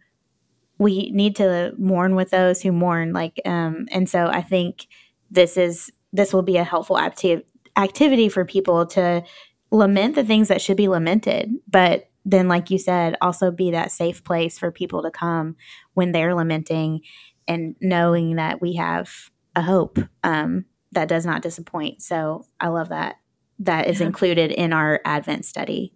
we 0.79 1.09
need 1.11 1.35
to 1.35 1.73
mourn 1.77 2.15
with 2.15 2.29
those 2.29 2.61
who 2.61 2.71
mourn 2.71 3.13
like 3.13 3.39
um 3.45 3.87
and 3.91 4.09
so 4.09 4.27
i 4.27 4.41
think 4.41 4.87
this 5.29 5.57
is 5.57 5.91
this 6.13 6.33
will 6.33 6.43
be 6.43 6.57
a 6.57 6.63
helpful 6.63 6.97
acti- 6.97 7.43
activity 7.75 8.29
for 8.29 8.45
people 8.45 8.85
to 8.85 9.23
lament 9.71 10.15
the 10.15 10.23
things 10.23 10.47
that 10.47 10.61
should 10.61 10.77
be 10.77 10.87
lamented 10.87 11.51
but 11.67 12.09
then 12.25 12.47
like 12.47 12.69
you 12.69 12.77
said 12.77 13.15
also 13.21 13.51
be 13.51 13.71
that 13.71 13.91
safe 13.91 14.23
place 14.23 14.57
for 14.57 14.71
people 14.71 15.01
to 15.03 15.11
come 15.11 15.55
when 15.93 16.11
they're 16.11 16.35
lamenting 16.35 17.01
and 17.47 17.75
knowing 17.81 18.35
that 18.35 18.61
we 18.61 18.73
have 18.73 19.29
a 19.55 19.61
hope 19.61 19.97
um, 20.23 20.65
that 20.91 21.07
does 21.07 21.25
not 21.25 21.41
disappoint 21.41 22.01
so 22.01 22.45
i 22.59 22.67
love 22.67 22.89
that 22.89 23.17
that 23.59 23.87
is 23.87 23.99
yeah. 23.99 24.07
included 24.07 24.51
in 24.51 24.71
our 24.71 25.01
advent 25.03 25.45
study 25.45 25.93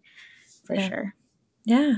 for 0.66 0.76
yeah. 0.76 0.90
sure 0.90 1.16
yeah. 1.66 1.96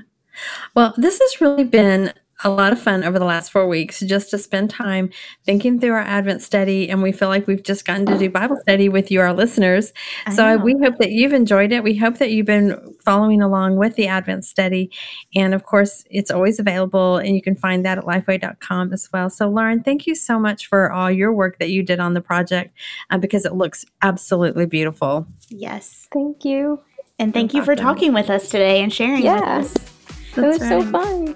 Well, 0.76 0.93
this 0.97 1.19
has 1.19 1.41
really 1.41 1.63
been 1.63 2.13
a 2.43 2.49
lot 2.49 2.73
of 2.73 2.82
fun 2.82 3.04
over 3.04 3.17
the 3.17 3.26
last 3.26 3.52
four 3.52 3.67
weeks 3.67 4.02
just 4.02 4.30
to 4.30 4.38
spend 4.38 4.69
time 4.69 5.10
thinking 5.45 5.80
through 5.80 5.93
our 5.93 5.99
Advent 5.99 6.41
study. 6.41 6.89
And 6.89 7.02
we 7.02 7.12
feel 7.12 7.30
like 7.30 7.47
we've 7.47 7.63
just 7.63 7.86
gotten 7.86 8.06
to 8.08 8.17
do 8.17 8.30
Bible 8.30 8.58
study 8.62 8.89
with 8.89 9.12
you, 9.12 9.21
our 9.21 9.34
listeners. 9.34 9.93
I 10.26 10.34
so 10.34 10.43
I, 10.45 10.56
we 10.58 10.73
hope 10.84 10.97
that 10.97 11.12
you've 11.12 11.34
enjoyed 11.34 11.71
it. 11.71 11.84
We 11.84 11.95
hope 11.95 12.17
that 12.17 12.32
you've 12.32 12.45
been 12.45 12.95
following 13.06 13.41
along 13.41 13.78
with 13.78 13.95
the 13.95 14.08
Advent 14.08 14.45
study. 14.45 14.91
And 15.36 15.54
of 15.54 15.63
course, 15.63 16.04
it's 16.10 16.32
always 16.32 16.60
available, 16.60 17.17
and 17.17 17.36
you 17.36 17.41
can 17.41 17.56
find 17.56 17.86
that 17.86 17.97
at 17.97 18.04
lifeway.com 18.04 18.91
as 18.91 19.10
well. 19.13 19.30
So, 19.30 19.47
Lauren, 19.49 19.82
thank 19.84 20.06
you 20.06 20.15
so 20.15 20.39
much 20.39 20.67
for 20.67 20.91
all 20.91 21.10
your 21.10 21.32
work 21.32 21.60
that 21.60 21.69
you 21.69 21.84
did 21.84 21.99
on 21.99 22.13
the 22.13 22.21
project 22.21 22.76
uh, 23.10 23.17
because 23.17 23.45
it 23.45 23.54
looks 23.54 23.86
absolutely 24.02 24.65
beautiful. 24.65 25.28
Yes. 25.49 26.08
Thank 26.12 26.43
you. 26.43 26.82
And 27.19 27.34
thank 27.34 27.54
you 27.54 27.63
for 27.63 27.76
talking 27.76 28.13
with 28.13 28.30
us 28.30 28.49
today 28.49 28.82
and 28.82 28.91
sharing 28.91 29.23
yeah. 29.23 29.60
with 29.60 29.78
us. 29.78 30.38
It 30.38 30.41
was 30.41 30.60
right. 30.60 30.69
so 30.69 30.82
fun. 30.91 31.36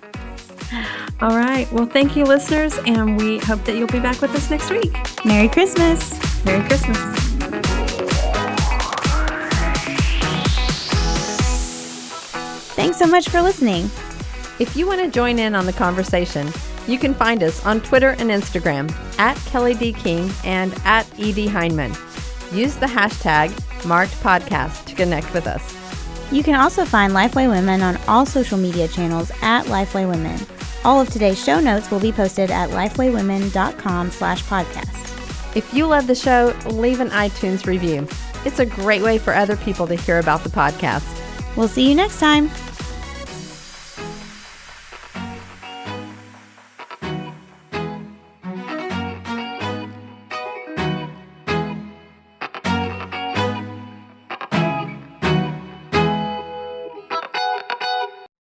All 1.22 1.38
right. 1.38 1.72
Well, 1.72 1.86
thank 1.86 2.16
you, 2.16 2.24
listeners, 2.24 2.78
and 2.86 3.18
we 3.18 3.38
hope 3.40 3.64
that 3.66 3.76
you'll 3.76 3.88
be 3.88 4.00
back 4.00 4.22
with 4.22 4.34
us 4.36 4.50
next 4.50 4.72
week. 4.72 4.92
Merry 5.24 5.48
Christmas. 5.48 6.20
Merry 6.46 6.68
Christmas. 6.68 6.98
Thanks 12.76 12.98
so 12.98 13.08
much 13.08 13.30
for 13.30 13.42
listening. 13.42 13.86
If 14.60 14.76
you 14.76 14.88
want 14.88 15.02
to 15.02 15.10
join 15.10 15.38
in 15.38 15.54
on 15.54 15.68
the 15.68 15.74
conversation, 15.74 16.52
you 16.88 16.98
can 16.98 17.14
find 17.14 17.44
us 17.44 17.64
on 17.66 17.82
Twitter 17.82 18.10
and 18.12 18.32
Instagram 18.32 18.92
at 19.20 19.38
Kelly 19.46 19.76
D. 19.76 19.94
King 19.94 20.32
and 20.44 20.74
at 20.86 21.08
ED 21.20 21.50
Hyman. 21.50 21.92
Use 22.52 22.76
the 22.76 22.88
hashtag 22.88 23.52
marked 23.86 24.14
podcast 24.22 24.86
to 24.86 24.96
connect 24.96 25.34
with 25.34 25.48
us. 25.48 25.76
You 26.32 26.44
can 26.44 26.56
also 26.56 26.86
find 26.86 27.14
Lifeway 27.14 27.50
Women 27.50 27.82
on 27.82 27.98
all 28.08 28.26
social 28.26 28.58
media 28.58 28.88
channels 28.88 29.32
at 29.42 29.66
Lifeway 29.66 30.10
Women. 30.10 30.40
All 30.84 31.00
of 31.00 31.10
today's 31.10 31.42
show 31.44 31.60
notes 31.60 31.90
will 31.90 32.00
be 32.00 32.12
posted 32.12 32.52
at 32.52 32.70
lifewaywomen.com 32.70 34.12
slash 34.12 34.44
podcast. 34.44 35.56
If 35.56 35.74
you 35.74 35.88
love 35.88 36.08
the 36.08 36.16
show, 36.16 36.56
leave 36.66 37.00
an 37.00 37.10
iTunes 37.10 37.66
review. 37.66 38.08
It's 38.46 38.60
a 38.60 38.66
great 38.66 39.02
way 39.02 39.18
for 39.18 39.34
other 39.34 39.58
people 39.58 39.88
to 39.88 39.96
hear 39.96 40.20
about 40.20 40.44
the 40.44 40.50
podcast. 40.50 41.06
We'll 41.56 41.68
see 41.68 41.90
you 41.90 41.96
next 41.96 42.20
time. 42.20 42.50